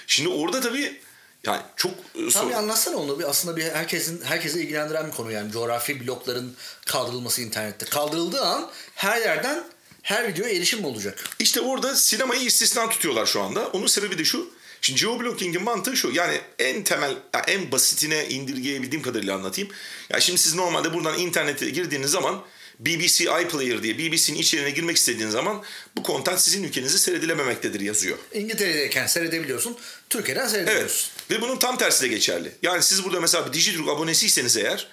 Şimdi 0.07 0.29
orada 0.29 0.61
tabii 0.61 1.01
yani 1.47 1.63
çok 1.77 1.93
e, 2.15 2.29
Tabii 2.33 2.51
bir 2.51 2.55
anlatsana 2.55 2.97
onu. 2.97 3.19
Bir 3.19 3.25
aslında 3.25 3.57
bir 3.57 3.63
herkesin 3.63 4.23
herkese 4.23 4.61
ilgilendiren 4.61 5.07
bir 5.07 5.13
konu 5.13 5.33
yani 5.33 5.53
coğrafi 5.53 6.07
blokların 6.07 6.57
kaldırılması 6.87 7.43
internette. 7.43 7.87
Kaldırıldığı 7.87 8.43
an 8.43 8.71
her 8.95 9.21
yerden 9.21 9.65
her 10.03 10.29
videoya 10.29 10.55
erişim 10.55 10.85
olacak? 10.85 11.25
İşte 11.39 11.61
orada 11.61 11.97
sinemayı 11.97 12.43
istisna 12.43 12.89
tutuyorlar 12.89 13.27
şu 13.27 13.43
anda. 13.43 13.67
Onun 13.67 13.87
sebebi 13.87 14.19
de 14.19 14.25
şu. 14.25 14.62
Şimdi 14.83 15.01
geoblocking'in 15.01 15.63
mantığı 15.63 15.97
şu. 15.97 16.11
Yani 16.11 16.41
en 16.59 16.83
temel, 16.83 17.17
en 17.49 17.73
basitine 17.73 18.29
indirgeyebildiğim 18.29 19.03
kadarıyla 19.03 19.35
anlatayım. 19.35 19.71
Ya 20.11 20.21
şimdi 20.21 20.39
siz 20.39 20.55
normalde 20.55 20.95
buradan 20.95 21.19
internete 21.19 21.71
girdiğiniz 21.71 22.11
zaman 22.11 22.43
BBC 22.79 23.25
iPlayer 23.25 23.83
diye 23.83 23.99
BBC'nin 23.99 24.39
içeriğine 24.39 24.71
girmek 24.71 24.97
istediğiniz 24.97 25.33
zaman 25.33 25.63
bu 25.97 26.03
content 26.03 26.41
sizin 26.41 26.63
ülkenizde 26.63 26.99
seyredilememektedir 26.99 27.81
yazıyor. 27.81 28.19
İngiltere'deyken 28.33 29.07
seyredebiliyorsun, 29.07 29.77
Türkiye'den 30.11 30.49
seyredemiyorsun. 30.49 31.11
Evet 31.29 31.31
ve 31.31 31.43
bunun 31.43 31.57
tam 31.57 31.79
tersi 31.79 32.03
de 32.03 32.09
geçerli. 32.09 32.53
Yani 32.63 32.83
siz 32.83 33.05
burada 33.05 33.21
mesela 33.21 33.47
bir 33.47 33.53
Digiturk 33.53 33.89
abonesiyseniz 33.89 34.57
eğer 34.57 34.89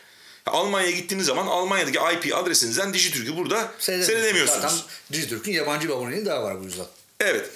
Almanya'ya 0.45 0.91
gittiğiniz 0.91 1.25
zaman 1.25 1.47
Almanya'daki 1.47 1.97
IP 1.97 2.36
adresinizden 2.36 2.93
Digiturk'ü 2.93 3.38
burada 3.38 3.71
seyredemiyorsunuz. 3.80 4.62
Zaten 4.62 4.78
Digiturk'un 5.13 5.52
yabancı 5.52 5.88
bir 5.88 5.93
aboneliği 5.93 6.25
daha 6.25 6.43
var 6.43 6.60
bu 6.60 6.63
yüzden. 6.63 6.86
Evet. 7.19 7.49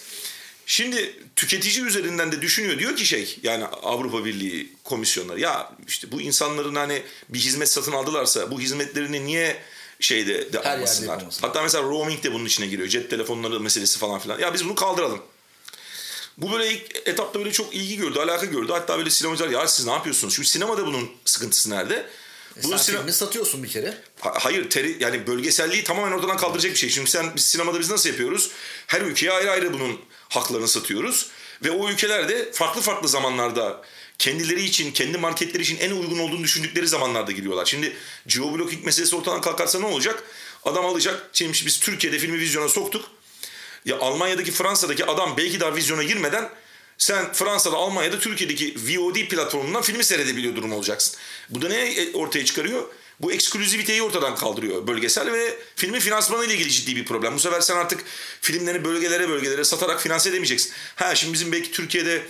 Şimdi 0.65 1.19
tüketici 1.36 1.86
üzerinden 1.86 2.32
de 2.32 2.41
düşünüyor 2.41 2.80
diyor 2.80 2.95
ki 2.95 3.06
şey 3.06 3.39
yani 3.43 3.65
Avrupa 3.65 4.26
Birliği 4.26 4.73
komisyonları 4.84 5.39
ya 5.39 5.71
işte 5.88 6.12
bu 6.12 6.21
insanların 6.21 6.76
hani 6.76 7.04
bir 7.30 7.39
hizmet 7.39 7.69
satın 7.69 7.91
aldılarsa 7.91 8.52
bu 8.52 8.60
hizmetlerini 8.60 9.26
niye 9.26 9.62
şeyde 9.99 10.54
de 10.54 10.60
Her 10.63 10.76
almasınlar. 10.76 11.23
Hatta 11.41 11.62
mesela 11.62 11.84
roaming 11.84 12.23
de 12.23 12.34
bunun 12.34 12.45
içine 12.45 12.67
giriyor. 12.67 12.88
Cep 12.88 13.10
telefonları 13.10 13.60
meselesi 13.60 13.99
falan 13.99 14.19
filan. 14.19 14.39
Ya 14.39 14.54
biz 14.54 14.65
bunu 14.65 14.76
kaldıralım. 14.76 15.21
Bu 16.38 16.52
böyle 16.52 16.71
ilk 16.71 16.95
etapta 17.08 17.39
böyle 17.39 17.52
çok 17.52 17.76
ilgi 17.76 17.97
gördü, 17.97 18.19
alaka 18.19 18.45
gördü. 18.45 18.71
Hatta 18.71 18.97
böyle 18.97 19.10
sinemacılar 19.10 19.49
ya 19.49 19.67
siz 19.67 19.86
ne 19.86 19.91
yapıyorsunuz? 19.91 20.36
Çünkü 20.36 20.49
sinemada 20.49 20.86
bunun 20.86 21.12
sıkıntısı 21.26 21.69
nerede? 21.69 22.10
E 22.58 22.63
bunu 22.63 22.80
sen 22.80 22.96
filmi 22.96 23.13
satıyorsun 23.13 23.63
bir 23.63 23.70
kere. 23.70 23.98
hayır 24.20 24.70
teri, 24.70 24.98
yani 25.00 25.28
bölgeselliği 25.28 25.84
tamamen 25.84 26.18
ortadan 26.18 26.38
kaldıracak 26.38 26.72
bir 26.72 26.78
şey. 26.78 26.89
Çünkü 26.89 27.12
sen 27.12 27.36
biz 27.36 27.46
sinemada 27.46 27.80
biz 27.80 27.89
nasıl 27.89 28.10
yapıyoruz? 28.10 28.52
Her 28.88 29.02
ülkeye 29.02 29.32
ayrı 29.32 29.52
ayrı 29.52 29.74
bunun 29.74 30.00
haklarını 30.30 30.68
satıyoruz. 30.68 31.30
Ve 31.63 31.72
o 31.72 31.89
ülkelerde 31.89 32.52
farklı 32.52 32.82
farklı 32.82 33.08
zamanlarda 33.08 33.82
kendileri 34.20 34.63
için, 34.63 34.92
kendi 34.92 35.18
marketleri 35.18 35.63
için 35.63 35.78
en 35.78 35.92
uygun 35.92 36.20
olduğunu 36.20 36.44
düşündükleri 36.44 36.88
zamanlarda 36.88 37.32
giriyorlar. 37.32 37.66
Şimdi 37.66 37.96
geoblocking 38.28 38.86
meselesi 38.86 39.16
ortadan 39.16 39.42
kalkarsa 39.42 39.80
ne 39.80 39.86
olacak? 39.86 40.24
Adam 40.66 40.86
alacak. 40.86 41.30
Şimdi 41.34 41.58
biz 41.66 41.80
Türkiye'de 41.80 42.20
filmi 42.20 42.39
vizyona 42.39 42.70
soktuk. 42.70 43.06
Ya 43.86 44.00
Almanya'daki, 44.00 44.52
Fransa'daki 44.52 45.06
adam 45.06 45.38
belki 45.38 45.60
daha 45.60 45.76
vizyona 45.76 46.04
girmeden 46.04 46.50
sen 47.04 47.34
Fransa'da, 47.34 47.76
Almanya'da, 47.78 48.20
Türkiye'deki 48.20 48.76
VOD 48.76 49.16
platformundan 49.16 49.82
filmi 49.82 50.04
seyredebiliyor 50.04 50.56
durum 50.56 50.74
olacaksın. 50.74 51.16
Bu 51.50 51.62
da 51.62 51.68
ne 51.68 51.96
ortaya 52.13 52.46
çıkarıyor? 52.46 52.84
Bu 53.20 53.32
ekskluziviteyi 53.32 54.02
ortadan 54.02 54.36
kaldırıyor 54.36 54.88
bölgesel 54.88 55.32
ve 55.32 55.58
filmin 55.76 56.00
finansmanı 56.00 56.46
ile 56.46 56.54
ilgili 56.54 56.72
ciddi 56.72 56.96
bir 56.96 57.06
problem. 57.06 57.36
Bu 57.36 57.39
sefer 57.39 57.62
sen 57.62 57.78
artık 57.78 58.04
filmlerini 58.42 58.86
bölgelere 58.86 59.30
bölgelere 59.30 59.63
satarak 59.63 60.02
finanse 60.02 60.30
edemeyeceksin. 60.30 60.72
Ha 60.96 61.16
şimdi 61.16 61.34
bizim 61.34 61.52
belki 61.52 61.72
Türkiye'de 61.72 62.22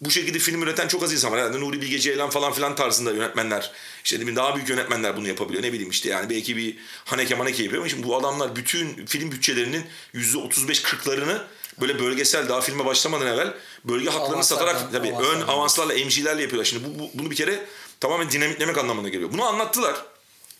bu 0.00 0.10
şekilde 0.10 0.38
film 0.38 0.62
üreten 0.62 0.88
çok 0.88 1.02
az 1.02 1.12
insan 1.12 1.32
var. 1.32 1.40
Herhalde 1.40 1.60
Nuri 1.60 1.80
Bilge 1.80 1.98
Ceylan 1.98 2.30
falan 2.30 2.52
filan 2.52 2.76
tarzında 2.76 3.12
yönetmenler. 3.12 3.72
İşte 4.04 4.20
demin 4.20 4.36
daha 4.36 4.56
büyük 4.56 4.68
yönetmenler 4.68 5.16
bunu 5.16 5.28
yapabiliyor. 5.28 5.62
Ne 5.62 5.72
bileyim 5.72 5.90
işte 5.90 6.08
yani 6.08 6.30
belki 6.30 6.56
bir 6.56 6.76
Haneke 7.04 7.34
Maneke 7.34 7.62
yapıyor 7.62 7.82
ama 7.82 7.88
şimdi 7.88 8.06
bu 8.06 8.16
adamlar 8.16 8.56
bütün 8.56 9.06
film 9.06 9.32
bütçelerinin 9.32 9.86
%35-40'larını 10.14 11.42
böyle 11.80 11.98
bölgesel 11.98 12.48
daha 12.48 12.60
filme 12.60 12.84
başlamadan 12.84 13.26
evvel 13.26 13.54
bölge 13.84 14.10
haklarını 14.10 14.44
satarak 14.44 14.92
tabii 14.92 15.12
ön 15.12 15.40
avanslarla 15.40 15.94
MG'lerle 15.94 16.42
yapıyorlar. 16.42 16.64
Şimdi 16.64 16.84
bu, 16.84 16.98
bu, 16.98 17.10
bunu 17.14 17.30
bir 17.30 17.36
kere 17.36 17.66
tamamen 18.00 18.30
dinamitlemek 18.30 18.78
anlamına 18.78 19.08
geliyor. 19.08 19.32
Bunu 19.32 19.44
anlattılar. 19.44 20.04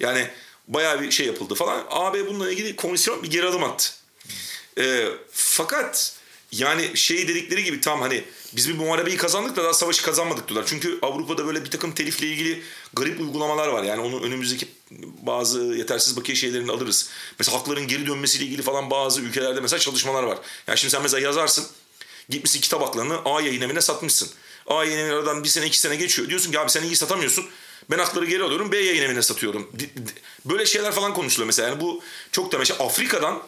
Yani 0.00 0.28
bayağı 0.68 1.00
bir 1.00 1.10
şey 1.10 1.26
yapıldı 1.26 1.54
falan. 1.54 1.84
AB 1.90 2.26
bununla 2.26 2.50
ilgili 2.50 2.76
komisyon 2.76 3.22
bir 3.22 3.30
geri 3.30 3.46
adım 3.46 3.64
attı. 3.64 3.90
E, 4.78 5.08
fakat 5.32 6.16
yani 6.52 6.96
şey 6.96 7.28
dedikleri 7.28 7.64
gibi 7.64 7.80
tam 7.80 8.00
hani 8.00 8.24
biz 8.52 8.68
bir 8.68 8.74
muharebeyi 8.74 9.16
kazandık 9.16 9.56
da 9.56 9.64
daha 9.64 9.74
savaşı 9.74 10.02
kazanmadık 10.02 10.48
diyorlar. 10.48 10.68
Çünkü 10.68 10.98
Avrupa'da 11.02 11.46
böyle 11.46 11.64
bir 11.64 11.70
takım 11.70 11.94
telifle 11.94 12.26
ilgili 12.26 12.62
garip 12.92 13.20
uygulamalar 13.20 13.68
var. 13.68 13.82
Yani 13.82 14.00
onun 14.00 14.22
önümüzdeki 14.22 14.68
bazı 15.22 15.60
yetersiz 15.60 16.16
bakiye 16.16 16.37
şeylerini 16.37 16.72
alırız. 16.72 17.10
Mesela 17.38 17.58
hakların 17.58 17.88
geri 17.88 18.06
dönmesiyle 18.06 18.44
ilgili 18.44 18.62
falan 18.62 18.90
bazı 18.90 19.20
ülkelerde 19.20 19.60
mesela 19.60 19.80
çalışmalar 19.80 20.22
var. 20.22 20.38
Yani 20.66 20.78
şimdi 20.78 20.92
sen 20.92 21.02
mesela 21.02 21.20
yazarsın 21.20 21.66
Gitmişsin 22.28 22.60
kitap 22.60 22.82
haklarını 22.82 23.20
A 23.24 23.40
yayın 23.40 23.60
evine 23.60 23.80
satmışsın. 23.80 24.28
A 24.66 24.84
yayın 24.84 24.98
evinden 24.98 25.14
aradan 25.14 25.44
bir 25.44 25.48
sene 25.48 25.66
iki 25.66 25.78
sene 25.78 25.96
geçiyor. 25.96 26.28
Diyorsun 26.28 26.52
ki 26.52 26.60
abi 26.60 26.70
sen 26.70 26.82
iyi 26.82 26.96
satamıyorsun. 26.96 27.46
Ben 27.90 27.98
hakları 27.98 28.26
geri 28.26 28.42
alıyorum 28.42 28.72
B 28.72 28.78
yayın 28.78 29.02
evine 29.02 29.22
satıyorum. 29.22 29.72
Böyle 30.44 30.66
şeyler 30.66 30.92
falan 30.92 31.14
konuşuluyor 31.14 31.46
mesela. 31.46 31.68
Yani 31.68 31.80
bu 31.80 32.02
çok 32.32 32.52
da 32.52 32.58
mesela 32.58 32.84
Afrika'dan 32.84 33.42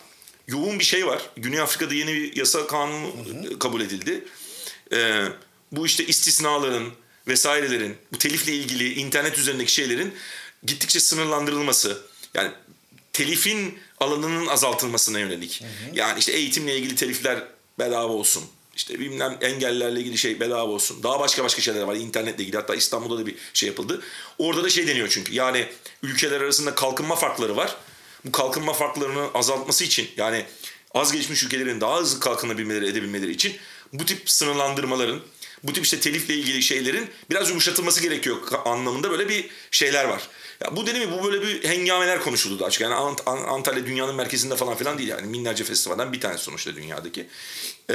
yoğun 0.49 0.79
bir 0.79 0.85
şey 0.85 1.07
var. 1.07 1.23
Güney 1.37 1.61
Afrika'da 1.61 1.95
yeni 1.95 2.15
bir 2.15 2.37
yasa 2.37 2.67
kanunu 2.67 3.59
kabul 3.59 3.81
edildi. 3.81 4.25
Ee, 4.93 5.25
bu 5.73 5.87
işte 5.87 6.07
istisnaların 6.07 6.93
vesairelerin, 7.29 7.97
bu 8.13 8.19
telifle 8.19 8.53
ilgili 8.53 8.95
internet 8.95 9.39
üzerindeki 9.39 9.73
şeylerin 9.73 10.15
gittikçe 10.63 11.01
sınırlandırılması. 11.01 12.03
Yani 12.35 12.51
telifin 13.13 13.79
alanının 14.01 14.47
azaltılmasına 14.47 15.19
yönelik. 15.19 15.61
Hı 15.61 15.65
hı. 15.65 15.97
Yani 15.97 16.19
işte 16.19 16.33
eğitimle 16.33 16.77
ilgili 16.77 16.97
telifler 16.97 17.45
bedava 17.79 18.13
olsun. 18.13 18.45
İşte 18.77 18.99
bilmem 19.01 19.39
engellerle 19.41 20.01
ilgili 20.01 20.19
şey 20.19 20.41
bedava 20.41 20.71
olsun. 20.71 21.03
Daha 21.03 21.21
başka 21.21 21.45
başka 21.45 21.63
şeyler 21.63 21.83
var. 21.83 21.95
İnternetle 21.95 22.43
ilgili 22.43 22.57
hatta 22.57 22.75
İstanbul'da 22.75 23.19
da 23.23 23.27
bir 23.27 23.35
şey 23.55 23.67
yapıldı. 23.67 24.03
Orada 24.39 24.65
da 24.65 24.71
şey 24.71 24.87
deniyor 24.87 25.09
çünkü. 25.09 25.35
Yani 25.35 25.67
ülkeler 26.03 26.41
arasında 26.41 26.75
kalkınma 26.75 27.17
farkları 27.17 27.57
var. 27.57 27.77
Bu 28.25 28.33
kalkınma 28.33 28.73
farklarını 28.73 29.29
azaltması 29.35 29.85
için 29.85 30.09
yani 30.17 30.45
az 30.95 31.13
gelişmiş 31.13 31.45
ülkelerin 31.45 31.81
daha 31.81 32.01
hızlı 32.01 32.21
kalkınabilmeleri 32.21 32.87
edebilmeleri 32.87 33.31
için 33.31 33.57
bu 33.93 34.05
tip 34.05 34.31
sınırlandırmaların 34.31 35.21
bu 35.63 35.73
tip 35.73 35.85
işte 35.85 36.01
telifle 36.01 36.35
ilgili 36.35 36.63
şeylerin 36.63 37.11
biraz 37.31 37.49
yumuşatılması 37.49 38.03
gerekiyor 38.03 38.37
anlamında 38.65 39.11
böyle 39.11 39.29
bir 39.29 39.51
şeyler 39.71 40.05
var. 40.05 40.29
Ya 40.65 40.77
bu 40.77 40.87
dedim 40.87 41.11
bu 41.13 41.25
böyle 41.25 41.43
bir 41.43 41.65
hengameler 41.65 42.21
konuşuldu 42.23 42.59
çok. 42.59 42.81
Yani 42.81 42.95
Ant- 42.95 43.29
Antalya 43.49 43.87
dünyanın 43.87 44.15
merkezinde 44.15 44.57
falan 44.57 44.77
filan 44.77 44.99
değil 44.99 45.09
yani. 45.09 45.33
Binlerce 45.33 45.65
festivalden 45.65 46.13
bir 46.13 46.21
tanesi 46.21 46.45
sonuçta 46.45 46.75
dünyadaki. 46.77 47.27
Ee, 47.91 47.95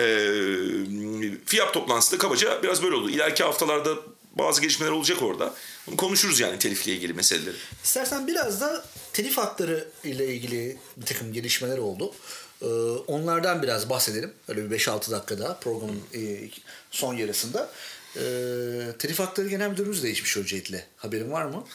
FİAP 1.45 1.73
toplantısı 1.73 2.11
da 2.11 2.17
kabaca 2.17 2.63
biraz 2.63 2.83
böyle 2.83 2.95
oldu. 2.95 3.09
İleriki 3.09 3.43
haftalarda 3.43 3.95
bazı 4.35 4.61
gelişmeler 4.61 4.91
olacak 4.91 5.21
orada. 5.21 5.53
Bunu 5.87 5.97
konuşuruz 5.97 6.39
yani 6.39 6.59
telifle 6.59 6.91
ilgili 6.91 7.13
meseleleri. 7.13 7.55
İstersen 7.83 8.27
biraz 8.27 8.61
da 8.61 8.85
telif 9.13 9.37
hakları 9.37 9.87
ile 10.03 10.27
ilgili 10.35 10.77
bir 10.97 11.05
takım 11.05 11.33
gelişmeler 11.33 11.77
oldu. 11.77 12.13
Ee, 12.61 12.65
onlardan 13.07 13.63
biraz 13.63 13.89
bahsedelim. 13.89 14.33
Öyle 14.47 14.71
bir 14.71 14.79
5-6 14.79 15.11
dakikada 15.11 15.57
programın 15.61 15.99
e, 16.13 16.49
son 16.91 17.13
yarısında. 17.17 17.69
Ee, 18.15 18.21
telif 18.99 19.19
hakları 19.19 19.47
genel 19.47 19.69
müdürümüz 19.69 20.03
değişmiş 20.03 20.37
öncelikle. 20.37 20.87
Haberin 20.97 21.31
var 21.31 21.45
mı? 21.45 21.65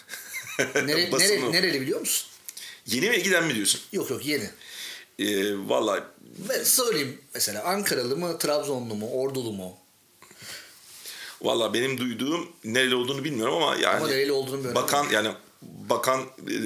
Nere, 0.58 1.10
nere, 1.18 1.52
nereli 1.52 1.80
biliyor 1.80 2.00
musun? 2.00 2.28
Yeni 2.86 3.10
mi 3.10 3.22
giden 3.22 3.44
mi 3.44 3.54
diyorsun? 3.54 3.80
Yok 3.92 4.10
yok 4.10 4.26
yeni. 4.26 4.50
Ee, 5.18 5.54
Valla. 5.68 6.04
Ben 6.48 6.64
söyleyeyim 6.64 7.20
mesela 7.34 7.64
Ankaralı 7.64 8.16
mı, 8.16 8.38
Trabzonlu 8.38 8.94
mu, 8.94 9.10
Ordulu 9.10 9.52
mu? 9.52 9.76
Valla 11.42 11.74
benim 11.74 11.98
duyduğum 11.98 12.48
nereli 12.64 12.94
olduğunu 12.94 13.24
bilmiyorum 13.24 13.54
ama 13.54 13.76
yani. 13.76 13.96
Ama 13.96 14.08
nereli 14.08 14.32
olduğunu 14.32 14.54
bilmiyorum. 14.56 14.82
Bakan 14.82 15.06
yani 15.10 15.28
bakan 15.62 16.20
e, 16.20 16.60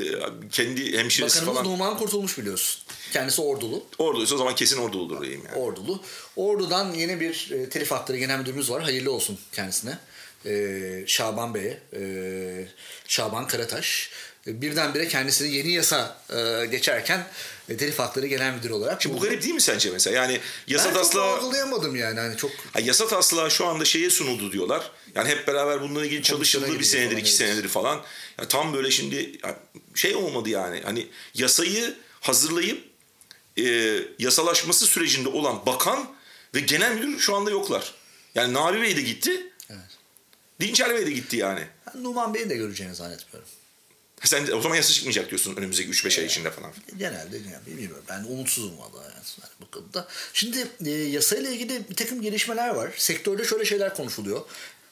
kendi 0.52 0.98
hemşiresi 0.98 1.36
Bakanımız 1.36 1.62
falan. 1.62 1.72
Numan 1.72 1.98
Kurtulmuş 1.98 2.38
biliyorsun. 2.38 2.82
Kendisi 3.12 3.42
Ordulu. 3.42 3.84
Orduluysa 3.98 4.34
o 4.34 4.38
zaman 4.38 4.54
kesin 4.54 4.78
Orduludur 4.78 5.20
diyeyim 5.22 5.42
yani. 5.48 5.62
Ordulu. 5.62 6.00
Ordu'dan 6.36 6.92
yeni 6.92 7.20
bir 7.20 7.50
e, 7.50 7.68
telif 7.68 7.90
hakları 7.90 8.18
genel 8.18 8.38
müdürümüz 8.38 8.70
var. 8.70 8.82
Hayırlı 8.82 9.12
olsun 9.12 9.38
kendisine. 9.52 9.98
Ee, 10.46 11.04
Şaban 11.06 11.54
Bey'e. 11.54 11.82
E, 11.96 12.02
Şaban 13.08 13.46
Karataş. 13.46 14.10
E, 14.46 14.62
birdenbire 14.62 15.08
kendisini 15.08 15.54
yeni 15.54 15.72
yasa 15.72 16.22
e, 16.30 16.66
geçerken 16.66 17.26
e, 17.68 17.76
telif 17.76 17.98
hakları 17.98 18.26
genel 18.26 18.54
müdür 18.54 18.70
olarak. 18.70 19.02
Şimdi 19.02 19.16
bu 19.16 19.20
garip 19.20 19.42
değil 19.42 19.54
mi 19.54 19.60
sence 19.60 19.90
mesela? 19.90 20.16
Yani 20.16 20.40
yasa 20.66 20.88
ben 20.88 20.94
taslağı... 20.94 21.36
Ben 21.36 21.42
algılayamadım 21.42 21.96
yani. 21.96 22.20
Hani 22.20 22.36
çok... 22.36 22.50
Ha, 22.72 22.80
yasa 22.80 23.08
taslağı 23.08 23.50
şu 23.50 23.66
anda 23.66 23.84
şeye 23.84 24.10
sunuldu 24.10 24.52
diyorlar. 24.52 24.90
Yani 25.14 25.28
hep 25.28 25.46
beraber 25.46 25.80
bununla 25.80 26.06
ilgili 26.06 26.22
çalışıldı 26.22 26.78
bir 26.78 26.84
senedir, 26.84 27.16
iki 27.16 27.32
senedir 27.32 27.68
falan. 27.68 28.02
Yani 28.38 28.48
tam 28.48 28.74
böyle 28.74 28.90
şimdi 28.90 29.38
şey 29.94 30.14
olmadı 30.14 30.48
yani. 30.48 30.80
Hani 30.84 31.06
yasayı 31.34 31.94
hazırlayıp 32.20 32.84
e, 33.58 33.98
yasalaşması 34.18 34.86
sürecinde 34.86 35.28
olan 35.28 35.66
bakan 35.66 36.12
ve 36.54 36.60
genel 36.60 36.94
müdür 36.94 37.18
şu 37.18 37.36
anda 37.36 37.50
yoklar. 37.50 37.94
Yani 38.34 38.54
Nabi 38.54 38.82
Bey 38.82 38.96
de 38.96 39.02
gitti. 39.02 39.52
Evet. 39.70 39.80
Dinçer 40.60 40.94
Bey 40.94 41.06
de 41.06 41.10
gitti 41.10 41.36
yani. 41.36 41.60
Ben 41.86 42.04
Numan 42.04 42.34
Bey'i 42.34 42.50
de 42.50 42.56
göreceğini 42.56 42.94
zannetmiyorum. 42.94 43.48
Sen 44.24 44.52
o 44.52 44.60
zaman 44.60 44.76
yasa 44.76 44.92
çıkmayacak 44.92 45.30
diyorsun 45.30 45.56
önümüzdeki 45.56 45.90
3-5 45.90 46.20
ay 46.20 46.26
içinde 46.26 46.50
falan. 46.50 46.72
Genelde 46.98 47.36
yani 47.36 47.66
bilmiyorum. 47.66 48.04
Ben 48.08 48.24
umutsuzum 48.24 48.78
valla 48.78 49.02
yani 49.04 49.48
bu 49.60 49.70
konuda. 49.70 50.08
Şimdi 50.32 50.66
e, 50.86 50.90
yasayla 50.90 51.50
ilgili 51.50 51.88
bir 51.90 51.96
takım 51.96 52.22
gelişmeler 52.22 52.68
var. 52.68 52.90
Sektörde 52.96 53.44
şöyle 53.44 53.64
şeyler 53.64 53.94
konuşuluyor. 53.94 54.40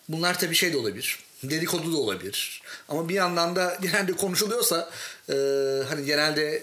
Bunlar 0.09 0.39
tabii 0.39 0.55
şey 0.55 0.73
de 0.73 0.77
olabilir. 0.77 1.19
Dedikodu 1.43 1.93
da 1.93 1.97
olabilir. 1.97 2.63
Ama 2.89 3.09
bir 3.09 3.15
yandan 3.15 3.57
da 3.57 3.79
genelde 3.83 4.13
konuşuluyorsa 4.13 4.91
e, 5.29 5.35
hani 5.89 6.05
genelde 6.05 6.63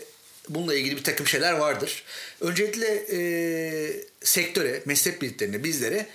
bununla 0.50 0.76
ilgili 0.76 0.98
bir 0.98 1.04
takım 1.04 1.28
şeyler 1.28 1.54
vardır. 1.54 2.04
Öncelikle 2.42 3.06
e, 3.12 3.20
sektöre, 4.24 4.82
meslek 4.86 5.22
birliklerine, 5.22 5.64
bizlere 5.64 6.08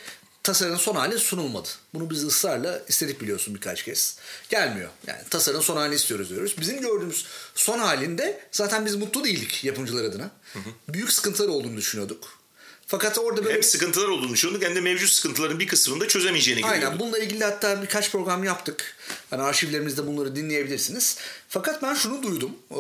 tasarının 0.42 0.76
son 0.76 0.94
hali 0.94 1.18
sunulmadı. 1.18 1.68
Bunu 1.94 2.11
biz 2.11 2.24
ısrarla 2.24 2.83
istedik 2.88 3.20
biliyorsun 3.20 3.55
birkaç 3.55 3.85
kez. 3.85 4.16
Gelmiyor. 4.48 4.90
Yani 5.07 5.20
tasarının 5.31 5.62
son 5.62 5.76
halini 5.76 5.94
istiyoruz 5.94 6.31
diyoruz. 6.31 6.55
Bizim 6.61 6.81
gördüğümüz 6.81 7.26
son 7.55 7.79
halinde 7.79 8.40
zaten 8.53 8.87
biz 8.87 8.94
mutlu 8.94 9.24
değildik 9.24 9.64
yapımcılar 9.64 10.05
adına. 10.05 10.31
Hı 10.53 10.59
hı. 10.59 10.70
Büyük 10.88 11.12
sıkıntılar 11.12 11.48
olduğunu 11.48 11.76
düşünüyorduk. 11.76 12.40
Fakat 12.87 13.18
orada 13.18 13.44
böyle... 13.44 13.55
Hem 13.55 13.62
sıkıntılar 13.62 14.09
olduğunu 14.09 14.33
düşünüyorduk 14.33 14.68
hem 14.68 14.76
de 14.76 14.81
mevcut 14.81 15.11
sıkıntıların 15.11 15.61
bir 15.61 15.66
kısmını 15.66 16.00
da 16.00 16.09
çözemeyeceğini 16.09 16.61
görüyorduk. 16.61 16.85
Aynen. 16.87 16.98
Bununla 16.98 17.18
ilgili 17.18 17.44
hatta 17.44 17.83
birkaç 17.83 18.12
program 18.12 18.44
yaptık. 18.44 18.96
Hani 19.31 19.42
arşivlerimizde 19.42 20.07
bunları 20.07 20.37
dinleyebilirsiniz. 20.37 21.16
Fakat 21.48 21.83
ben 21.83 21.94
şunu 21.94 22.22
duydum. 22.22 22.50
Ee, 22.70 22.74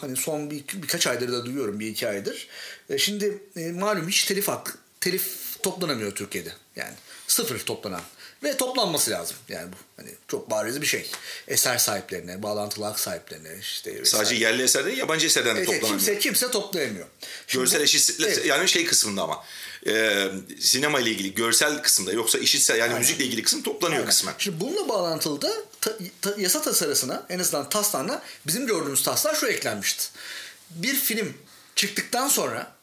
hani 0.00 0.16
son 0.16 0.50
bir, 0.50 0.64
birkaç 0.74 1.06
aydır 1.06 1.32
da 1.32 1.46
duyuyorum. 1.46 1.80
Bir 1.80 1.86
iki 1.86 2.08
aydır. 2.08 2.48
Ee, 2.90 2.98
şimdi 2.98 3.38
e, 3.56 3.72
malum 3.72 4.08
hiç 4.08 4.24
telif 4.24 4.48
hak, 4.48 4.78
telif 5.00 5.47
toplanamıyor 5.62 6.14
Türkiye'de. 6.14 6.52
Yani 6.76 6.94
sıfır 7.26 7.58
toplanan. 7.58 8.02
Ve 8.42 8.56
toplanması 8.56 9.10
lazım. 9.10 9.36
Yani 9.48 9.72
bu 9.72 9.76
hani 9.96 10.14
çok 10.28 10.50
bariz 10.50 10.80
bir 10.80 10.86
şey. 10.86 11.10
Eser 11.48 11.78
sahiplerine, 11.78 12.42
bağlantılı 12.42 12.84
hak 12.84 13.00
sahiplerine 13.00 13.58
işte 13.60 13.90
vesaire. 13.90 14.04
Sadece 14.04 14.34
yerli 14.34 14.62
eser 14.62 14.86
değil, 14.86 14.98
yabancı 14.98 15.26
eserden 15.26 15.56
de 15.56 15.60
evet, 15.60 15.66
toplanamıyor. 15.66 15.98
Kimse 15.98 16.18
kimse 16.18 16.50
toplayamıyor. 16.50 17.06
Şimdi 17.46 17.64
görsel 17.64 17.80
eşit 17.80 18.20
evet. 18.20 18.46
yani 18.46 18.68
şey 18.68 18.86
kısmında 18.86 19.22
ama 19.22 19.44
e, 19.86 20.26
sinema 20.60 21.00
ile 21.00 21.10
ilgili 21.10 21.34
görsel 21.34 21.82
kısımda 21.82 22.12
yoksa 22.12 22.38
işitsel 22.38 22.76
yani 22.76 22.82
Aynen. 22.82 22.98
müzikle 22.98 23.24
ilgili 23.24 23.42
kısım 23.42 23.62
toplanıyor 23.62 24.00
Aynen. 24.00 24.10
kısmen. 24.10 24.34
Şimdi 24.38 24.60
bununla 24.60 24.88
bağlantılı 24.88 25.42
da 25.42 25.52
ta, 25.80 25.92
ta, 26.20 26.34
yasa 26.38 26.62
tasarısına 26.62 27.26
en 27.28 27.38
azından 27.38 27.68
taslağına 27.68 28.22
bizim 28.46 28.66
gördüğümüz 28.66 29.02
taslağa 29.02 29.34
şu 29.34 29.46
eklenmişti. 29.46 30.04
Bir 30.70 30.94
film 30.94 31.34
çıktıktan 31.76 32.28
sonra 32.28 32.77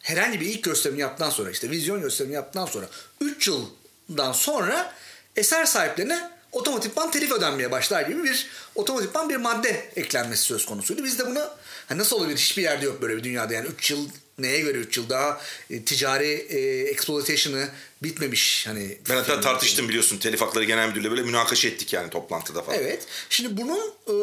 herhangi 0.00 0.40
bir 0.40 0.46
ilk 0.46 0.64
gösterimini 0.64 1.00
yaptıktan 1.00 1.30
sonra 1.30 1.50
işte 1.50 1.70
vizyon 1.70 2.00
gösterimini 2.00 2.34
yaptıktan 2.34 2.66
sonra 2.66 2.86
3 3.20 3.48
yıldan 3.48 4.32
sonra 4.32 4.94
eser 5.36 5.64
sahiplerine 5.64 6.30
otomatikman 6.52 7.10
telif 7.10 7.32
ödenmeye 7.32 7.70
başlar 7.70 8.02
gibi 8.02 8.24
bir 8.24 8.46
otomatikman 8.74 9.28
bir 9.28 9.36
madde 9.36 9.90
eklenmesi 9.96 10.42
söz 10.42 10.66
konusuydu. 10.66 11.04
Biz 11.04 11.18
de 11.18 11.26
buna 11.26 11.56
hani 11.86 11.98
nasıl 11.98 12.16
olabilir 12.16 12.38
hiçbir 12.38 12.62
yerde 12.62 12.84
yok 12.84 13.02
böyle 13.02 13.16
bir 13.16 13.24
dünyada 13.24 13.54
yani 13.54 13.68
3 13.68 13.90
yıl 13.90 14.08
neye 14.38 14.60
göre 14.60 14.78
3 14.78 14.96
yıl 14.96 15.08
daha 15.08 15.40
e, 15.70 15.82
ticari 15.82 16.28
e, 16.28 16.58
exploitation'ı 16.90 17.68
bitmemiş 18.02 18.66
hani. 18.66 18.98
Ben 19.08 19.16
hatta 19.16 19.40
tartıştım 19.40 19.88
biliyorsun 19.88 20.18
telif 20.18 20.40
hakları 20.40 20.64
genel 20.64 20.88
müdürle 20.88 21.10
böyle 21.10 21.22
münakaşa 21.22 21.68
ettik 21.68 21.92
yani 21.92 22.10
toplantıda 22.10 22.62
falan. 22.62 22.78
Evet. 22.78 23.06
Şimdi 23.30 23.56
bunun 23.56 23.80
e, 24.06 24.14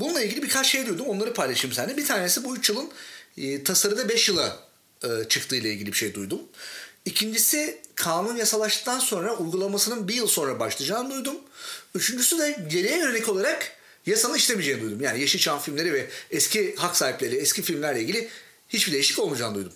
bununla 0.00 0.22
ilgili 0.22 0.42
birkaç 0.42 0.66
şey 0.66 0.86
duydum 0.86 1.06
onları 1.06 1.34
paylaşayım 1.34 1.74
seninle. 1.74 1.96
Bir 1.96 2.06
tanesi 2.06 2.44
bu 2.44 2.56
3 2.56 2.70
yılın 2.70 2.90
e, 3.38 3.64
tasarıda 3.64 4.08
5 4.08 4.28
yıla 4.28 4.66
e, 5.02 5.08
çıktığı 5.28 5.56
ile 5.56 5.72
ilgili 5.72 5.92
bir 5.92 5.96
şey 5.96 6.14
duydum. 6.14 6.40
İkincisi 7.04 7.80
kanun 7.94 8.36
yasalaştıktan 8.36 8.98
sonra 8.98 9.36
uygulamasının 9.36 10.08
bir 10.08 10.14
yıl 10.14 10.26
sonra 10.26 10.60
başlayacağını 10.60 11.10
duydum. 11.10 11.36
Üçüncüsü 11.94 12.38
de 12.38 12.58
geriye 12.70 12.98
yönelik 12.98 13.28
olarak 13.28 13.72
yasanın 14.06 14.34
işlemeyeceğini 14.34 14.82
duydum. 14.82 15.00
Yani 15.00 15.20
Yeşilçam 15.20 15.60
filmleri 15.60 15.92
ve 15.92 16.10
eski 16.30 16.74
hak 16.76 16.96
sahipleri, 16.96 17.36
eski 17.36 17.62
filmlerle 17.62 18.00
ilgili 18.00 18.28
hiçbir 18.68 18.92
değişiklik 18.92 19.24
olmayacağını 19.24 19.54
duydum. 19.54 19.72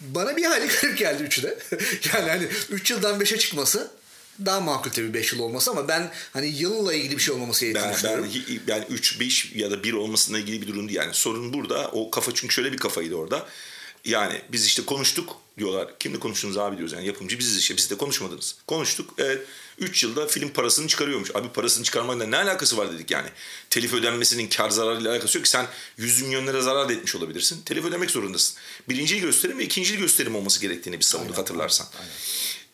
Bana 0.00 0.36
bir 0.36 0.44
hali 0.44 0.66
garip 0.82 0.98
geldi 0.98 1.22
üçü 1.22 1.42
de. 1.42 1.58
yani 2.14 2.30
hani 2.30 2.48
3 2.70 2.90
yıldan 2.90 3.20
5'e 3.20 3.38
çıkması 3.38 3.90
daha 4.46 4.60
makul 4.60 4.90
tabii 4.90 5.14
5 5.14 5.32
yıl 5.32 5.40
olması 5.40 5.70
ama 5.70 5.88
ben 5.88 6.10
hani 6.32 6.46
yılla 6.46 6.94
ilgili 6.94 7.16
bir 7.16 7.22
şey 7.22 7.34
olması 7.34 7.64
gerektiğini 7.64 7.86
ben, 7.86 7.94
düşünüyorum. 7.94 8.28
Ben, 8.68 8.74
yani 8.74 8.84
3, 8.90 9.20
5 9.20 9.52
ya 9.54 9.70
da 9.70 9.84
1 9.84 9.92
olmasına 9.92 10.38
ilgili 10.38 10.62
bir 10.62 10.66
durum 10.66 10.88
değil. 10.88 10.98
Yani 10.98 11.14
sorun 11.14 11.52
burada. 11.52 11.88
O 11.92 12.10
kafa 12.10 12.34
çünkü 12.34 12.54
şöyle 12.54 12.72
bir 12.72 12.78
kafaydı 12.78 13.14
orada. 13.14 13.46
Yani 14.04 14.42
biz 14.52 14.66
işte 14.66 14.84
konuştuk 14.84 15.36
diyorlar. 15.58 15.98
Kimle 15.98 16.18
konuştunuz 16.18 16.58
abi 16.58 16.76
diyoruz 16.76 16.92
yani 16.92 17.06
yapımcı 17.06 17.38
biziz 17.38 17.58
işte 17.58 17.76
biz 17.76 17.90
de 17.90 17.96
konuşmadınız. 17.96 18.56
Konuştuk. 18.66 19.14
Evet 19.18 19.46
3 19.78 20.02
yılda 20.02 20.26
film 20.26 20.48
parasını 20.48 20.88
çıkarıyormuş. 20.88 21.30
Abi 21.34 21.48
parasını 21.48 21.84
çıkarmakla 21.84 22.26
ne 22.26 22.36
alakası 22.36 22.76
var 22.76 22.92
dedik 22.92 23.10
yani. 23.10 23.28
Telif 23.70 23.94
ödenmesinin 23.94 24.48
kar 24.48 24.70
zararıyla 24.70 25.12
alakası 25.12 25.38
yok 25.38 25.44
ki 25.44 25.50
sen 25.50 25.66
100 25.96 26.22
milyon 26.22 26.46
lira 26.46 26.62
zarar 26.62 26.88
da 26.88 26.92
etmiş 26.92 27.14
olabilirsin. 27.14 27.62
Telif 27.62 27.84
ödemek 27.84 28.10
zorundasın. 28.10 28.58
Birinciyi 28.88 29.20
gösterim 29.20 29.58
ve 29.58 29.64
ikinciyi 29.64 29.98
gösterim 29.98 30.36
olması 30.36 30.60
gerektiğini 30.60 31.00
biz 31.00 31.06
savunduk 31.06 31.30
aynen, 31.30 31.42
hatırlarsan. 31.42 31.86
Aynen. 31.98 32.12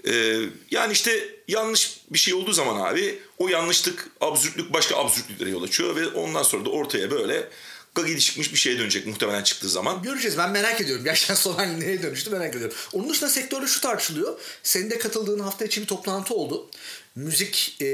Ee, 0.06 0.48
yani 0.70 0.92
işte 0.92 1.34
yanlış 1.48 2.00
bir 2.10 2.18
şey 2.18 2.34
olduğu 2.34 2.52
zaman 2.52 2.90
abi 2.90 3.18
o 3.38 3.48
yanlışlık, 3.48 4.10
absürtlük 4.20 4.72
başka 4.72 4.96
absürtlüklere 4.96 5.50
yol 5.50 5.62
açıyor 5.62 5.96
ve 5.96 6.06
ondan 6.06 6.42
sonra 6.42 6.64
da 6.64 6.70
ortaya 6.70 7.10
böyle 7.10 7.48
gagidi 7.94 8.20
çıkmış 8.20 8.52
bir 8.52 8.58
şeye 8.58 8.78
dönecek 8.78 9.06
muhtemelen 9.06 9.42
çıktığı 9.42 9.68
zaman. 9.68 10.02
Göreceğiz 10.02 10.38
ben 10.38 10.50
merak 10.50 10.80
ediyorum. 10.80 11.04
Gerçekten 11.04 11.34
son 11.44 11.54
halinde 11.54 11.86
neye 11.86 12.02
dönüştü 12.02 12.30
merak 12.30 12.54
ediyorum. 12.54 12.76
Onun 12.92 13.10
dışında 13.10 13.30
sektörde 13.30 13.66
şu 13.66 13.80
tartışılıyor. 13.80 14.40
Senin 14.62 14.90
de 14.90 14.98
katıldığın 14.98 15.38
hafta 15.38 15.64
içi 15.64 15.80
bir 15.80 15.86
toplantı 15.86 16.34
oldu. 16.34 16.70
Müzik 17.14 17.76
e, 17.80 17.86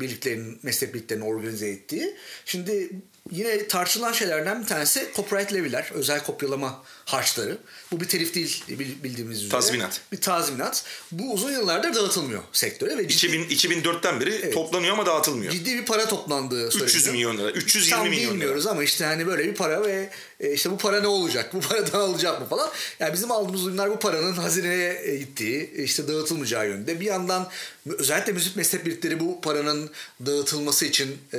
birliklerinin, 0.00 0.58
meslek 0.62 0.94
birliklerinin 0.94 1.24
organize 1.24 1.68
ettiği. 1.68 2.16
Şimdi 2.44 2.90
yine 3.30 3.68
tartışılan 3.68 4.12
şeylerden 4.12 4.62
bir 4.62 4.66
tanesi 4.66 5.10
copyright 5.16 5.54
leviler, 5.54 5.90
özel 5.94 6.24
kopyalama 6.24 6.82
harçları. 7.04 7.58
Bu 7.92 8.00
bir 8.00 8.08
telif 8.08 8.34
değil 8.34 8.64
bildiğimiz 8.78 9.38
üzere. 9.38 9.50
Tazminat. 9.50 10.00
Bir 10.12 10.20
tazminat. 10.20 10.84
Bu 11.12 11.32
uzun 11.32 11.52
yıllardır 11.52 11.94
dağıtılmıyor 11.94 12.42
sektöre. 12.52 12.98
ve 12.98 13.08
ciddi, 13.08 13.36
2000, 13.36 13.72
2004'ten 13.72 14.20
beri 14.20 14.34
evet, 14.34 14.54
toplanıyor 14.54 14.92
ama 14.92 15.06
dağıtılmıyor. 15.06 15.52
Ciddi 15.52 15.74
bir 15.74 15.86
para 15.86 16.08
toplandığı 16.08 16.70
söyleniyor. 16.70 16.88
300 16.88 17.06
milyon 17.06 17.38
lira, 17.38 17.50
320 17.50 17.90
Tam 17.90 18.08
milyon 18.08 18.22
lira. 18.22 18.32
bilmiyoruz 18.32 18.66
ama 18.66 18.84
işte 18.84 19.04
hani 19.04 19.26
böyle 19.26 19.44
bir 19.44 19.54
para 19.54 19.82
ve 19.82 20.10
e, 20.40 20.52
işte 20.52 20.70
bu 20.70 20.78
para 20.78 21.00
ne 21.00 21.06
olacak? 21.06 21.54
Bu 21.54 21.60
para 21.60 21.92
dağılacak 21.92 22.40
mı 22.40 22.48
falan. 22.48 22.70
Yani 23.00 23.12
bizim 23.12 23.30
aldığımız 23.30 23.66
ürünler 23.66 23.90
bu 23.90 23.98
paranın 23.98 24.32
hazineye 24.32 25.02
e, 25.04 25.16
gittiği, 25.16 25.74
işte 25.76 26.08
dağıtılmayacağı 26.08 26.68
yönde. 26.68 27.00
Bir 27.00 27.06
yandan 27.06 27.48
özellikle 27.86 28.32
müzik 28.32 28.56
meslek 28.56 28.86
birlikleri 28.86 29.20
bu 29.20 29.40
paranın 29.40 29.90
dağıtılması 30.26 30.86
için 30.86 31.18
e, 31.34 31.38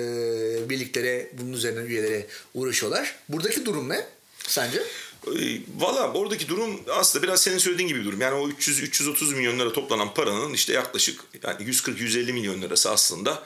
birliklere, 0.69 1.32
bunun 1.34 1.54
üzerine 1.54 1.80
üyelere 1.80 2.28
uğraşıyorlar. 2.54 3.15
Buradaki 3.30 3.65
durum 3.65 3.89
ne 3.89 4.06
sence? 4.47 4.84
Ee, 5.28 5.62
valla 5.78 6.13
oradaki 6.13 6.47
durum 6.47 6.82
aslında 6.89 7.23
biraz 7.23 7.41
senin 7.41 7.58
söylediğin 7.58 7.88
gibi 7.88 7.99
bir 7.99 8.06
durum. 8.06 8.21
Yani 8.21 8.36
o 8.36 8.49
300-330 8.49 9.36
milyon 9.36 9.60
lira 9.60 9.73
toplanan 9.73 10.13
paranın 10.13 10.54
işte 10.54 10.73
yaklaşık 10.73 11.21
yani 11.43 11.63
140-150 11.63 12.34
milyon 12.34 12.62
lirası 12.62 12.91
aslında 12.91 13.43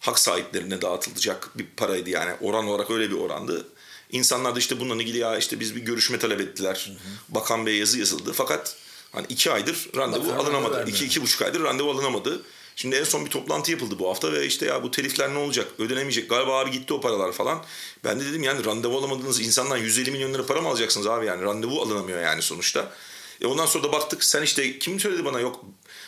hak 0.00 0.18
sahiplerine 0.18 0.82
dağıtılacak 0.82 1.58
bir 1.58 1.66
paraydı 1.76 2.10
yani 2.10 2.32
oran 2.40 2.66
olarak 2.66 2.90
öyle 2.90 3.10
bir 3.10 3.16
orandı. 3.16 3.68
İnsanlar 4.12 4.54
da 4.54 4.58
işte 4.58 4.80
bununla 4.80 5.02
ilgili 5.02 5.18
ya 5.18 5.38
işte 5.38 5.60
biz 5.60 5.76
bir 5.76 5.80
görüşme 5.80 6.18
talep 6.18 6.40
ettiler. 6.40 6.84
Hı 6.88 6.92
hı. 6.92 7.34
Bakan 7.34 7.66
Bey 7.66 7.76
yazı 7.76 7.98
yazıldı. 7.98 8.32
Fakat 8.32 8.76
hani 9.12 9.26
iki 9.28 9.50
aydır 9.50 9.88
randevu 9.96 10.28
Bakan 10.28 10.38
alınamadı. 10.38 10.84
İki, 10.90 11.04
iki 11.04 11.22
buçuk 11.22 11.42
aydır 11.42 11.64
randevu 11.64 11.90
alınamadı. 11.90 12.42
Şimdi 12.76 12.96
en 12.96 13.04
son 13.04 13.24
bir 13.24 13.30
toplantı 13.30 13.70
yapıldı 13.70 13.98
bu 13.98 14.08
hafta 14.08 14.32
ve 14.32 14.46
işte 14.46 14.66
ya 14.66 14.82
bu 14.82 14.90
telifler 14.90 15.34
ne 15.34 15.38
olacak? 15.38 15.68
Ödenemeyecek. 15.78 16.30
Galiba 16.30 16.58
abi 16.58 16.70
gitti 16.70 16.94
o 16.94 17.00
paralar 17.00 17.32
falan. 17.32 17.64
Ben 18.04 18.20
de 18.20 18.24
dedim 18.24 18.42
yani 18.42 18.64
randevu 18.64 18.98
alamadığınız 18.98 19.40
insandan 19.40 19.76
150 19.76 20.10
milyon 20.10 20.34
lira 20.34 20.46
para 20.46 20.60
mı 20.60 20.68
alacaksınız 20.68 21.06
abi 21.06 21.26
yani? 21.26 21.42
Randevu 21.42 21.82
alınamıyor 21.82 22.22
yani 22.22 22.42
sonuçta. 22.42 22.92
E 23.40 23.46
ondan 23.46 23.66
sonra 23.66 23.84
da 23.84 23.92
baktık 23.92 24.24
sen 24.24 24.42
işte 24.42 24.78
kim 24.78 25.00
söyledi 25.00 25.24
bana 25.24 25.40
yok 25.40 25.64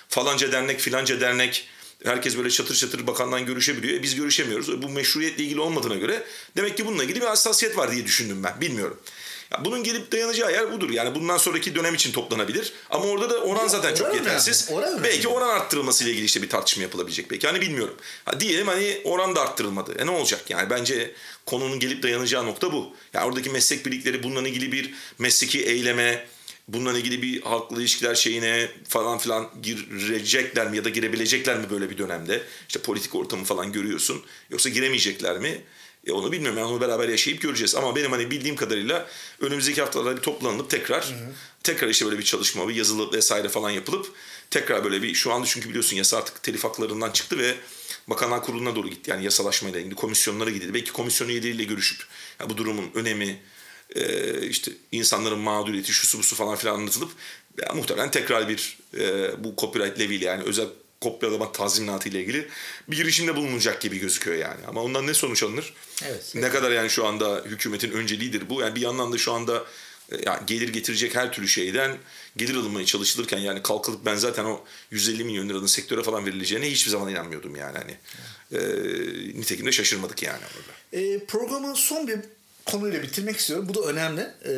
falanca 0.08 0.52
dernek 0.52 0.80
filanca 0.80 1.20
dernek 1.20 1.68
herkes 2.04 2.36
böyle 2.36 2.50
çatır 2.50 2.74
çatır 2.74 3.06
bakandan 3.06 3.46
görüşebiliyor. 3.46 3.98
E 3.98 4.02
biz 4.02 4.14
görüşemiyoruz. 4.14 4.82
Bu 4.82 4.88
meşruiyetle 4.88 5.44
ilgili 5.44 5.60
olmadığına 5.60 5.96
göre 5.96 6.24
demek 6.56 6.76
ki 6.76 6.86
bununla 6.86 7.04
ilgili 7.04 7.20
bir 7.20 7.26
hassasiyet 7.26 7.76
var 7.76 7.92
diye 7.92 8.04
düşündüm 8.04 8.42
ben. 8.44 8.60
Bilmiyorum. 8.60 9.00
Ya 9.52 9.64
bunun 9.64 9.82
gelip 9.82 10.12
dayanacağı 10.12 10.52
yer 10.52 10.72
budur. 10.72 10.90
Yani 10.90 11.14
bundan 11.14 11.38
sonraki 11.38 11.74
dönem 11.74 11.94
için 11.94 12.12
toplanabilir. 12.12 12.72
Ama 12.90 13.04
orada 13.04 13.30
da 13.30 13.38
oran 13.38 13.68
zaten 13.68 13.88
oran 13.88 13.94
çok 13.96 14.14
yetersiz. 14.14 14.68
Yani. 14.70 14.78
Oran 14.78 15.04
belki 15.04 15.28
oran 15.28 15.48
arttırılması 15.48 16.04
ile 16.04 16.10
ilgili 16.10 16.24
işte 16.24 16.42
bir 16.42 16.48
tartışma 16.48 16.82
yapılabilecek 16.82 17.30
belki. 17.30 17.46
Hani 17.46 17.60
bilmiyorum. 17.60 17.94
Ha, 18.24 18.40
diyelim 18.40 18.66
hani 18.66 19.00
oran 19.04 19.36
da 19.36 19.40
arttırılmadı. 19.40 19.94
E 19.98 20.06
ne 20.06 20.10
olacak 20.10 20.50
yani? 20.50 20.70
Bence 20.70 21.14
konunun 21.46 21.80
gelip 21.80 22.02
dayanacağı 22.02 22.46
nokta 22.46 22.72
bu. 22.72 22.94
Yani 23.12 23.26
oradaki 23.26 23.50
meslek 23.50 23.86
birlikleri 23.86 24.22
bununla 24.22 24.48
ilgili 24.48 24.72
bir 24.72 24.94
mesleki 25.18 25.64
eyleme, 25.64 26.26
bununla 26.68 26.98
ilgili 26.98 27.22
bir 27.22 27.42
halkla 27.42 27.80
ilişkiler 27.80 28.14
şeyine 28.14 28.68
falan 28.88 29.18
filan 29.18 29.50
girecekler 29.62 30.70
mi 30.70 30.76
ya 30.76 30.84
da 30.84 30.88
girebilecekler 30.88 31.56
mi 31.56 31.70
böyle 31.70 31.90
bir 31.90 31.98
dönemde? 31.98 32.42
İşte 32.68 32.80
politik 32.80 33.14
ortamı 33.14 33.44
falan 33.44 33.72
görüyorsun. 33.72 34.22
Yoksa 34.50 34.68
giremeyecekler 34.68 35.38
mi? 35.38 35.60
E 36.06 36.12
onu 36.12 36.32
bilmiyorum. 36.32 36.58
Yani 36.58 36.68
onu 36.68 36.80
beraber 36.80 37.08
yaşayıp 37.08 37.42
göreceğiz. 37.42 37.74
Ama 37.74 37.96
benim 37.96 38.10
hani 38.10 38.30
bildiğim 38.30 38.56
kadarıyla 38.56 39.08
önümüzdeki 39.40 39.80
haftalarda 39.80 40.16
bir 40.16 40.22
toplanılıp 40.22 40.70
tekrar 40.70 41.04
hı 41.04 41.14
hı. 41.14 41.32
tekrar 41.62 41.88
işte 41.88 42.06
böyle 42.06 42.18
bir 42.18 42.24
çalışma, 42.24 42.68
bir 42.68 42.74
yazılı 42.74 43.12
vesaire 43.12 43.48
falan 43.48 43.70
yapılıp 43.70 44.12
tekrar 44.50 44.84
böyle 44.84 45.02
bir 45.02 45.14
şu 45.14 45.32
anda 45.32 45.46
çünkü 45.46 45.68
biliyorsun 45.68 45.96
yasa 45.96 46.18
artık 46.18 46.42
telif 46.42 46.64
haklarından 46.64 47.10
çıktı 47.10 47.38
ve 47.38 47.54
Bakanlar 48.06 48.42
Kurulu'na 48.42 48.76
doğru 48.76 48.88
gitti. 48.88 49.10
Yani 49.10 49.24
yasalaşmayla 49.24 49.80
ilgili 49.80 49.94
komisyonlara 49.94 50.50
gidildi. 50.50 50.74
Belki 50.74 50.92
komisyon 50.92 51.28
üyeleriyle 51.28 51.64
görüşüp 51.64 52.06
yani 52.40 52.50
bu 52.50 52.56
durumun 52.56 52.90
önemi, 52.94 53.42
e, 53.94 54.46
işte 54.46 54.72
insanların 54.92 55.38
mağduriyeti, 55.38 55.92
şusu 55.92 56.18
busu 56.18 56.36
falan 56.36 56.56
filan 56.56 56.74
anlatılıp 56.74 57.10
ya, 57.62 57.72
muhtemelen 57.74 58.10
tekrar 58.10 58.48
bir 58.48 58.78
e, 58.98 59.30
bu 59.44 59.54
copyright 59.58 59.98
leviyle 59.98 60.24
yani 60.24 60.42
özel 60.42 60.66
kopyalama 61.00 61.52
tazminatı 61.52 62.08
ile 62.08 62.20
ilgili 62.20 62.48
bir 62.88 62.96
girişimde 62.96 63.36
bulunacak 63.36 63.80
gibi 63.80 63.98
gözüküyor 63.98 64.36
yani. 64.36 64.66
Ama 64.68 64.82
ondan 64.82 65.06
ne 65.06 65.14
sonuç 65.14 65.42
alınır? 65.42 65.74
Evet. 66.04 66.32
Ne 66.34 66.40
evet. 66.40 66.52
kadar 66.52 66.70
yani 66.70 66.90
şu 66.90 67.06
anda 67.06 67.42
hükümetin 67.44 67.90
önceliğidir 67.90 68.48
bu. 68.48 68.60
Yani 68.60 68.74
bir 68.74 68.80
yandan 68.80 69.12
da 69.12 69.18
şu 69.18 69.32
anda 69.32 69.64
e, 70.12 70.16
yani 70.26 70.46
gelir 70.46 70.68
getirecek 70.68 71.14
her 71.14 71.32
türlü 71.32 71.48
şeyden 71.48 71.96
gelir 72.36 72.54
alınmaya 72.54 72.86
çalışılırken 72.86 73.38
yani 73.38 73.62
kalkılıp 73.62 74.06
ben 74.06 74.16
zaten 74.16 74.44
o 74.44 74.64
150 74.90 75.24
milyon 75.24 75.48
liranın 75.48 75.66
sektöre 75.66 76.02
falan 76.02 76.26
verileceğine 76.26 76.70
hiçbir 76.70 76.90
zaman 76.90 77.08
inanmıyordum 77.08 77.56
yani 77.56 77.78
hani. 77.78 77.96
Evet. 78.52 78.78
E, 79.34 79.40
nitekim 79.40 79.66
de 79.66 79.72
şaşırmadık 79.72 80.22
yani 80.22 80.42
orada. 80.56 81.02
E, 81.02 81.24
programın 81.24 81.74
son 81.74 82.08
bir 82.08 82.18
konuyla 82.66 83.02
bitirmek 83.02 83.36
istiyorum. 83.36 83.66
Bu 83.68 83.74
da 83.74 83.80
önemli. 83.80 84.20
E, 84.46 84.52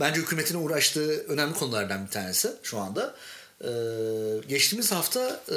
bence 0.00 0.20
hükümetin 0.20 0.64
uğraştığı 0.64 1.26
önemli 1.28 1.54
konulardan 1.54 2.06
bir 2.06 2.10
tanesi 2.10 2.50
şu 2.62 2.78
anda. 2.78 3.16
Ee, 3.64 3.68
geçtiğimiz 4.48 4.92
hafta 4.92 5.40
e, 5.48 5.56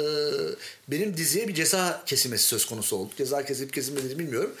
benim 0.88 1.16
diziye 1.16 1.48
bir 1.48 1.54
ceza 1.54 2.02
kesilmesi 2.06 2.44
söz 2.44 2.66
konusu 2.66 2.96
oldu. 2.96 3.12
Ceza 3.16 3.44
kesilip 3.44 3.72
kesilmediğini 3.72 4.18
bilmiyorum. 4.18 4.54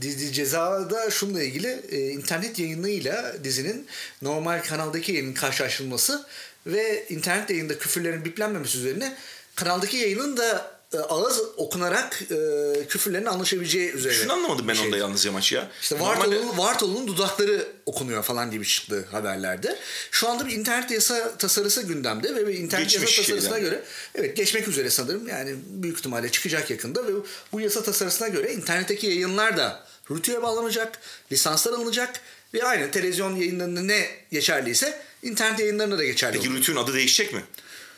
Dizi 0.00 0.32
cezada 0.32 1.10
şununla 1.10 1.42
ilgili 1.42 1.82
e, 1.90 2.08
internet 2.08 2.58
yayınıyla 2.58 3.44
dizinin 3.44 3.86
normal 4.22 4.62
kanaldaki 4.62 5.12
yayının 5.12 5.34
karşılaştırılması 5.34 6.26
ve 6.66 7.06
internet 7.08 7.50
yayında 7.50 7.78
küfürlerin 7.78 8.24
biplenmemesi 8.24 8.78
üzerine 8.78 9.16
kanaldaki 9.54 9.96
yayının 9.96 10.36
da 10.36 10.71
ağız 10.98 11.40
okunarak 11.56 12.22
e, 12.22 12.86
küfürlerin 12.88 13.26
anlaşabileceği 13.26 13.92
üzerine. 13.92 14.18
Şunu 14.18 14.32
anlamadım 14.32 14.68
ben 14.68 14.74
şey. 14.74 14.86
onda 14.86 14.96
yalnız 14.96 15.24
Yamaç 15.24 15.52
ya. 15.52 15.70
İşte 15.82 16.00
Vartolu'nun 16.00 16.58
Vartolu'nun 16.58 17.06
dudakları 17.06 17.66
okunuyor 17.86 18.22
falan 18.22 18.50
gibi 18.50 18.66
çıktı 18.66 19.04
haberlerde. 19.10 19.78
Şu 20.10 20.28
anda 20.28 20.46
bir 20.46 20.52
internet 20.52 20.90
yasa 20.90 21.36
tasarısı 21.36 21.82
gündemde 21.82 22.34
ve 22.34 22.46
bir 22.48 22.54
internet 22.54 22.90
Geçmiş 22.90 23.18
yasa 23.18 23.22
tasarısına 23.22 23.54
şeyden. 23.54 23.70
göre 23.70 23.82
evet 24.14 24.36
geçmek 24.36 24.68
üzere 24.68 24.90
sanırım. 24.90 25.28
Yani 25.28 25.54
büyük 25.66 25.98
ihtimalle 25.98 26.30
çıkacak 26.30 26.70
yakında 26.70 27.06
ve 27.06 27.12
bu 27.52 27.60
yasa 27.60 27.82
tasarısına 27.82 28.28
göre 28.28 28.52
internetteki 28.52 29.06
yayınlar 29.06 29.56
da 29.56 29.84
rütüye 30.10 30.42
bağlanacak, 30.42 30.98
lisanslar 31.32 31.72
alınacak 31.72 32.20
ve 32.54 32.64
aynı 32.64 32.90
televizyon 32.90 33.36
yayınlarında 33.36 33.80
ne 33.80 34.06
geçerliyse 34.30 35.02
internet 35.22 35.58
yayınlarına 35.60 35.98
da 35.98 36.04
geçerli. 36.04 36.36
Peki 36.38 36.50
rütünün 36.50 36.76
adı 36.76 36.94
değişecek 36.94 37.32
mi? 37.32 37.44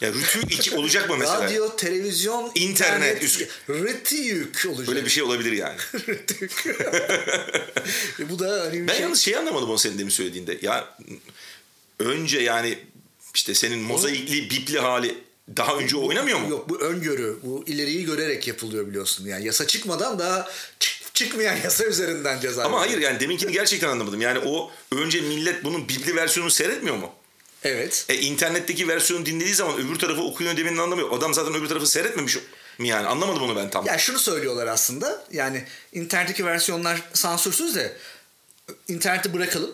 Ya 0.00 0.12
rütü 0.12 0.40
iki 0.50 0.76
olacak 0.76 1.10
mı 1.10 1.16
mesela? 1.18 1.44
Radyo, 1.44 1.76
televizyon, 1.76 2.52
internet, 2.54 3.22
üst... 3.22 3.42
rıtı 3.68 4.14
yük 4.14 4.66
olacak. 4.68 4.88
Böyle 4.88 5.04
bir 5.04 5.10
şey 5.10 5.22
olabilir 5.22 5.52
yani. 5.52 5.76
e 8.20 8.30
bu 8.30 8.38
da 8.38 8.60
hani 8.60 8.88
Ben 8.88 8.92
şey... 8.92 9.02
yalnız 9.02 9.20
şeyi 9.20 9.38
anlamadım 9.38 9.70
o 9.70 9.76
senin 9.76 9.98
demin 9.98 10.10
söylediğinde. 10.10 10.58
Ya 10.62 10.98
önce 11.98 12.40
yani 12.40 12.78
işte 13.34 13.54
senin 13.54 13.78
mozaikli, 13.78 14.50
bipli 14.50 14.78
hali 14.78 15.18
daha 15.56 15.76
önce 15.76 15.96
bu, 15.96 16.06
oynamıyor 16.06 16.38
mu? 16.38 16.50
Yok 16.50 16.68
bu 16.68 16.80
öngörü. 16.80 17.38
Bu 17.42 17.64
ileriyi 17.66 18.04
görerek 18.04 18.48
yapılıyor 18.48 18.86
biliyorsun. 18.86 19.26
Yani 19.26 19.46
yasa 19.46 19.66
çıkmadan 19.66 20.18
daha 20.18 20.48
çıkmayan 21.14 21.56
yasa 21.56 21.84
üzerinden 21.84 22.40
ceza. 22.40 22.64
Ama 22.64 22.80
hayır 22.80 22.98
yani 22.98 23.20
deminkini 23.20 23.52
gerçekten 23.52 23.88
anlamadım. 23.88 24.20
Yani 24.20 24.38
o 24.38 24.70
önce 24.92 25.20
millet 25.20 25.64
bunun 25.64 25.88
bipli 25.88 26.16
versiyonunu 26.16 26.50
seyretmiyor 26.50 26.96
mu? 26.96 27.12
Evet. 27.64 28.06
E, 28.08 28.14
internetteki 28.16 28.88
versiyonu 28.88 29.26
dinlediği 29.26 29.54
zaman 29.54 29.78
öbür 29.78 29.98
tarafı 29.98 30.22
okuyor 30.22 30.56
demenin 30.56 30.78
anlamıyor. 30.78 31.12
Adam 31.12 31.34
zaten 31.34 31.54
öbür 31.54 31.68
tarafı 31.68 31.86
seyretmemiş 31.86 32.38
mi 32.78 32.88
yani? 32.88 33.06
Anlamadım 33.06 33.42
onu 33.42 33.56
ben 33.56 33.70
tam. 33.70 33.86
Ya 33.86 33.98
şunu 33.98 34.18
söylüyorlar 34.18 34.66
aslında. 34.66 35.24
Yani 35.32 35.64
internetteki 35.92 36.46
versiyonlar 36.46 37.02
sansürsüz 37.12 37.74
de 37.74 37.96
interneti 38.88 39.34
bırakalım. 39.34 39.70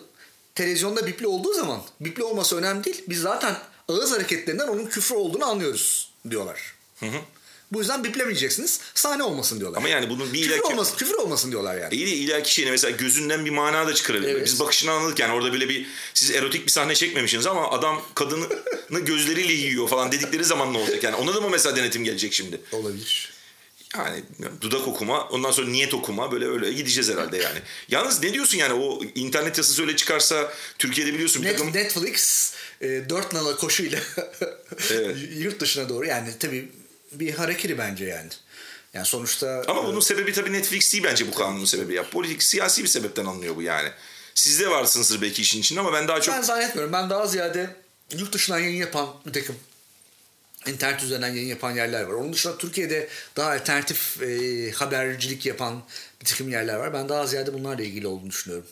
Televizyonda 0.55 1.07
bipli 1.07 1.27
olduğu 1.27 1.55
zaman 1.55 1.83
bipli 2.01 2.23
olması 2.23 2.57
önemli 2.57 2.85
değil. 2.85 3.05
Biz 3.09 3.21
zaten 3.21 3.57
ağız 3.89 4.13
hareketlerinden 4.13 4.69
onun 4.69 4.87
küfür 4.87 5.15
olduğunu 5.15 5.45
anlıyoruz 5.45 6.11
diyorlar. 6.31 6.75
Hı 7.01 7.07
hı. 7.07 7.21
Bu 7.73 7.79
yüzden 7.79 8.05
biplemeyeceksiniz. 8.05 8.81
Sahne 8.95 9.23
olmasın 9.23 9.61
diyorlar. 9.61 9.79
Ama 9.79 9.89
yani 9.89 10.11
bunun 10.11 10.33
bir 10.33 10.43
küfür 10.43 10.55
ilaki... 10.55 10.73
olmasın, 10.73 10.97
küfür 10.97 11.15
olmasın 11.15 11.51
diyorlar 11.51 11.79
yani. 11.79 11.95
İyi 11.95 12.07
de 12.07 12.11
ilaki 12.11 12.55
şeyine 12.55 12.71
mesela 12.71 12.97
gözünden 12.97 13.45
bir 13.45 13.51
mana 13.51 13.87
da 13.87 13.95
çıkarabilir. 13.95 14.31
Evet. 14.35 14.47
Biz 14.47 14.61
bakışını 14.61 14.93
anladık 14.93 15.19
yani 15.19 15.33
orada 15.33 15.53
böyle 15.53 15.69
bir 15.69 15.87
siz 16.15 16.31
erotik 16.31 16.67
bir 16.67 16.71
sahne 16.71 16.95
çekmemişsiniz 16.95 17.47
ama 17.47 17.71
adam 17.71 18.03
kadını 18.15 18.47
gözleriyle 19.05 19.53
yiyor 19.53 19.89
falan 19.89 20.13
dedikleri 20.13 20.45
zaman 20.45 20.73
ne 20.73 20.79
olacak? 20.79 21.05
Yani 21.05 21.17
ona 21.17 21.35
da 21.35 21.41
mı 21.41 21.49
mesela 21.51 21.77
denetim 21.77 22.05
gelecek 22.05 22.33
şimdi? 22.33 22.61
Olabilir. 22.73 23.33
Yani 23.97 24.23
dudak 24.61 24.89
okuma, 24.89 25.29
ondan 25.29 25.51
sonra 25.51 25.69
niyet 25.69 25.95
okuma 25.95 26.33
böyle 26.33 26.49
öyle 26.49 26.73
gideceğiz 26.73 27.11
herhalde 27.11 27.37
yani. 27.37 27.59
Yalnız 27.89 28.23
ne 28.23 28.35
diyorsun 28.35 28.59
yani 28.59 28.73
o 28.73 29.01
internet 29.15 29.59
yasası 29.59 29.83
öyle 29.83 29.97
çıkarsa 29.97 30.53
Türkiye'de 30.79 31.15
biliyorsun 31.15 31.43
Net, 31.43 31.59
takım... 31.59 31.75
Netflix 31.75 32.53
e, 32.81 33.09
4 33.09 33.33
nala 33.33 33.57
koşuyla 33.57 33.99
Evet. 34.91 35.17
yurt 35.37 35.61
dışına 35.61 35.89
doğru 35.89 36.07
yani 36.07 36.29
tabii 36.39 36.69
bir 37.13 37.35
hareketi 37.35 37.79
bence 37.79 38.05
yani. 38.05 38.31
Yani 38.95 39.07
sonuçta 39.07 39.63
Ama 39.69 39.87
bunun 39.87 40.01
sebebi 40.01 40.33
tabii 40.33 40.53
Netflix 40.53 40.93
değil 40.93 41.05
bence 41.05 41.29
bu 41.29 41.35
kanunun 41.35 41.65
sebebi 41.65 41.95
ya. 41.95 42.11
Politik, 42.11 42.43
siyasi 42.43 42.83
bir 42.83 42.89
sebepten 42.89 43.25
alınıyor 43.25 43.57
bu 43.57 43.63
yani. 43.63 43.89
Siz 44.35 44.61
de 44.61 44.71
varsınızdır 44.71 45.23
belki 45.23 45.43
işin 45.43 45.61
içinde 45.61 45.81
ama 45.81 45.93
ben 45.93 46.09
daha 46.09 46.21
çok... 46.21 46.35
Ben 46.35 46.43
zannetmiyorum. 46.43 46.93
Ben 46.93 47.11
daha 47.11 47.27
ziyade 47.27 47.77
yurt 48.19 48.33
dışından 48.33 48.59
yayın 48.59 48.77
yapan 48.77 49.09
bir 49.27 49.33
takım 49.33 49.57
internet 50.67 51.03
üzerinden 51.03 51.29
yayın 51.29 51.49
yapan 51.49 51.71
yerler 51.71 52.03
var. 52.03 52.13
Onun 52.13 52.33
dışında 52.33 52.59
Türkiye'de 52.59 53.09
daha 53.37 53.51
alternatif 53.51 54.23
e, 54.23 54.71
habercilik 54.71 55.47
yapan 55.47 55.83
bir 56.21 56.27
takım 56.27 56.49
yerler 56.49 56.77
var. 56.77 56.93
Ben 56.93 57.09
daha 57.09 57.27
ziyade 57.27 57.55
bunlarla 57.55 57.83
ilgili 57.83 58.07
olduğunu 58.07 58.31
düşünüyorum. 58.31 58.67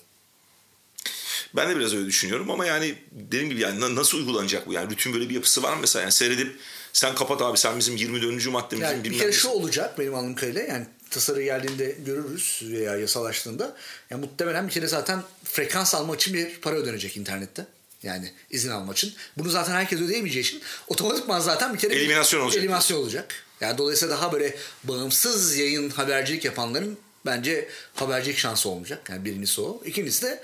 Ben 1.56 1.70
de 1.70 1.76
biraz 1.76 1.94
öyle 1.94 2.06
düşünüyorum 2.06 2.50
ama 2.50 2.66
yani 2.66 2.94
dediğim 3.10 3.50
gibi 3.50 3.60
yani 3.60 3.80
na- 3.80 3.94
nasıl 3.94 4.18
uygulanacak 4.18 4.66
bu? 4.66 4.72
Yani 4.72 4.90
bütün 4.90 5.14
böyle 5.14 5.28
bir 5.28 5.34
yapısı 5.34 5.62
var 5.62 5.72
mı 5.72 5.78
mesela? 5.80 6.02
Yani 6.02 6.12
seyredip 6.12 6.56
sen 6.98 7.14
kapat 7.14 7.42
abi 7.42 7.58
sen 7.58 7.78
bizim 7.78 7.96
24. 7.96 8.46
maddemizin 8.46 8.86
Yani 8.86 9.04
bir 9.04 9.18
kere 9.18 9.32
şu 9.32 9.48
olacak 9.48 9.98
benim 9.98 10.14
anladığım 10.14 10.34
kadarıyla 10.34 10.62
yani 10.62 10.86
tasarı 11.10 11.42
geldiğinde 11.42 11.96
görürüz 12.06 12.62
veya 12.62 12.96
yasalaştığında. 12.96 13.76
Yani 14.10 14.24
muhtemelen 14.24 14.68
bir 14.68 14.72
kere 14.72 14.86
zaten 14.86 15.22
frekans 15.44 15.94
almak 15.94 16.20
için 16.20 16.34
bir 16.34 16.60
para 16.60 16.76
ödenecek 16.76 17.16
internette. 17.16 17.66
Yani 18.02 18.32
izin 18.50 18.70
almak 18.70 18.96
için. 18.96 19.14
Bunu 19.36 19.50
zaten 19.50 19.72
herkes 19.72 20.00
ödeyemeyeceği 20.00 20.44
için 20.44 20.62
otomatikman 20.88 21.40
zaten 21.40 21.74
bir 21.74 21.78
kere 21.78 21.90
bir 21.90 21.96
Eliminasyon 21.96 22.40
olacak. 22.40 22.62
Eliminasyon 22.62 22.98
olacak. 22.98 23.34
Yani 23.60 23.78
dolayısıyla 23.78 24.16
daha 24.16 24.32
böyle 24.32 24.56
bağımsız 24.84 25.56
yayın 25.56 25.90
habercilik 25.90 26.44
yapanların 26.44 26.98
bence 27.26 27.68
habercilik 27.94 28.38
şansı 28.38 28.68
olmayacak. 28.68 29.10
Yani 29.10 29.24
birincisi 29.24 29.60
o. 29.60 29.82
İkincisi 29.84 30.22
de 30.22 30.42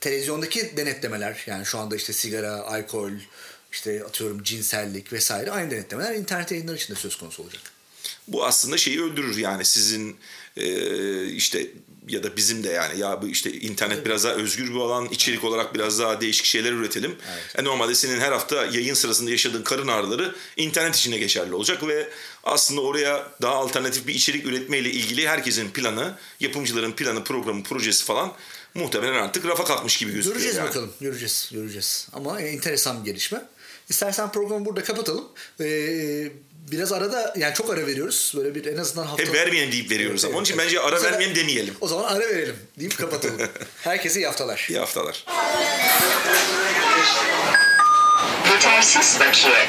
televizyondaki 0.00 0.76
denetlemeler 0.76 1.44
yani 1.46 1.66
şu 1.66 1.78
anda 1.78 1.96
işte 1.96 2.12
sigara, 2.12 2.52
alkol, 2.52 3.10
işte 3.72 4.04
atıyorum 4.04 4.42
cinsellik 4.42 5.12
vesaire 5.12 5.50
aynı 5.50 5.70
denetlemeler 5.70 6.14
internet 6.14 6.50
yayınları 6.50 6.76
için 6.76 6.94
de 6.94 6.98
söz 6.98 7.16
konusu 7.16 7.42
olacak. 7.42 7.62
bu 8.28 8.44
aslında 8.46 8.76
şeyi 8.76 9.02
öldürür 9.02 9.36
yani 9.36 9.64
sizin 9.64 10.16
e, 10.56 11.26
işte 11.26 11.66
ya 12.08 12.22
da 12.22 12.36
bizim 12.36 12.64
de 12.64 12.68
yani 12.68 12.98
ya 12.98 13.22
bu 13.22 13.28
işte 13.28 13.52
internet 13.52 14.06
biraz 14.06 14.24
daha 14.24 14.34
özgür 14.34 14.70
bir 14.70 14.78
alan 14.80 15.08
içerik 15.10 15.44
olarak 15.44 15.74
biraz 15.74 15.98
daha 15.98 16.20
değişik 16.20 16.46
şeyler 16.46 16.72
üretelim. 16.72 17.16
E, 17.58 17.64
normalde 17.64 17.94
senin 17.94 18.20
her 18.20 18.32
hafta 18.32 18.66
yayın 18.66 18.94
sırasında 18.94 19.30
yaşadığın 19.30 19.62
karın 19.62 19.88
ağrıları 19.88 20.34
internet 20.56 20.96
içinde 20.96 21.18
geçerli 21.18 21.54
olacak 21.54 21.86
ve 21.86 22.08
aslında 22.44 22.80
oraya 22.80 23.32
daha 23.42 23.54
alternatif 23.54 24.06
bir 24.06 24.14
içerik 24.14 24.46
üretmeyle 24.46 24.90
ilgili 24.90 25.28
herkesin 25.28 25.70
planı, 25.70 26.14
yapımcıların 26.40 26.92
planı, 26.92 27.24
programı, 27.24 27.62
projesi 27.62 28.04
falan 28.04 28.32
muhtemelen 28.74 29.22
artık 29.22 29.46
rafa 29.46 29.64
kalkmış 29.64 29.96
gibi 29.96 30.12
gözüküyor. 30.12 30.34
Göreceğiz 30.34 30.56
yani. 30.56 30.68
bakalım. 30.68 30.92
Göreceğiz. 31.00 31.50
Göreceğiz. 31.52 32.08
Ama 32.12 32.40
enteresan 32.40 33.04
bir 33.04 33.10
gelişme. 33.10 33.42
İstersen 33.90 34.32
programı 34.32 34.64
burada 34.64 34.82
kapatalım. 34.82 35.24
Ee, 35.60 36.28
biraz 36.72 36.92
arada 36.92 37.34
yani 37.36 37.54
çok 37.54 37.70
ara 37.70 37.86
veriyoruz. 37.86 38.32
Böyle 38.36 38.54
bir 38.54 38.66
en 38.66 38.76
azından 38.76 39.06
hafta... 39.06 39.22
Hep 39.24 39.34
vermeyelim 39.34 39.72
deyip 39.72 39.90
veriyoruz 39.90 40.24
ama 40.24 40.34
onun 40.34 40.44
için 40.44 40.58
bence 40.58 40.80
ara 40.80 41.02
vermeyelim 41.02 41.36
demeyelim. 41.36 41.74
O 41.80 41.88
zaman 41.88 42.04
ara 42.04 42.20
verelim 42.28 42.56
deyip 42.78 42.98
kapatalım. 42.98 43.36
Herkese 43.82 44.20
iyi 44.20 44.26
haftalar. 44.26 44.66
İyi 44.70 44.78
haftalar. 44.78 45.24
Yetersiz 48.52 49.20
bakiye. 49.20 49.66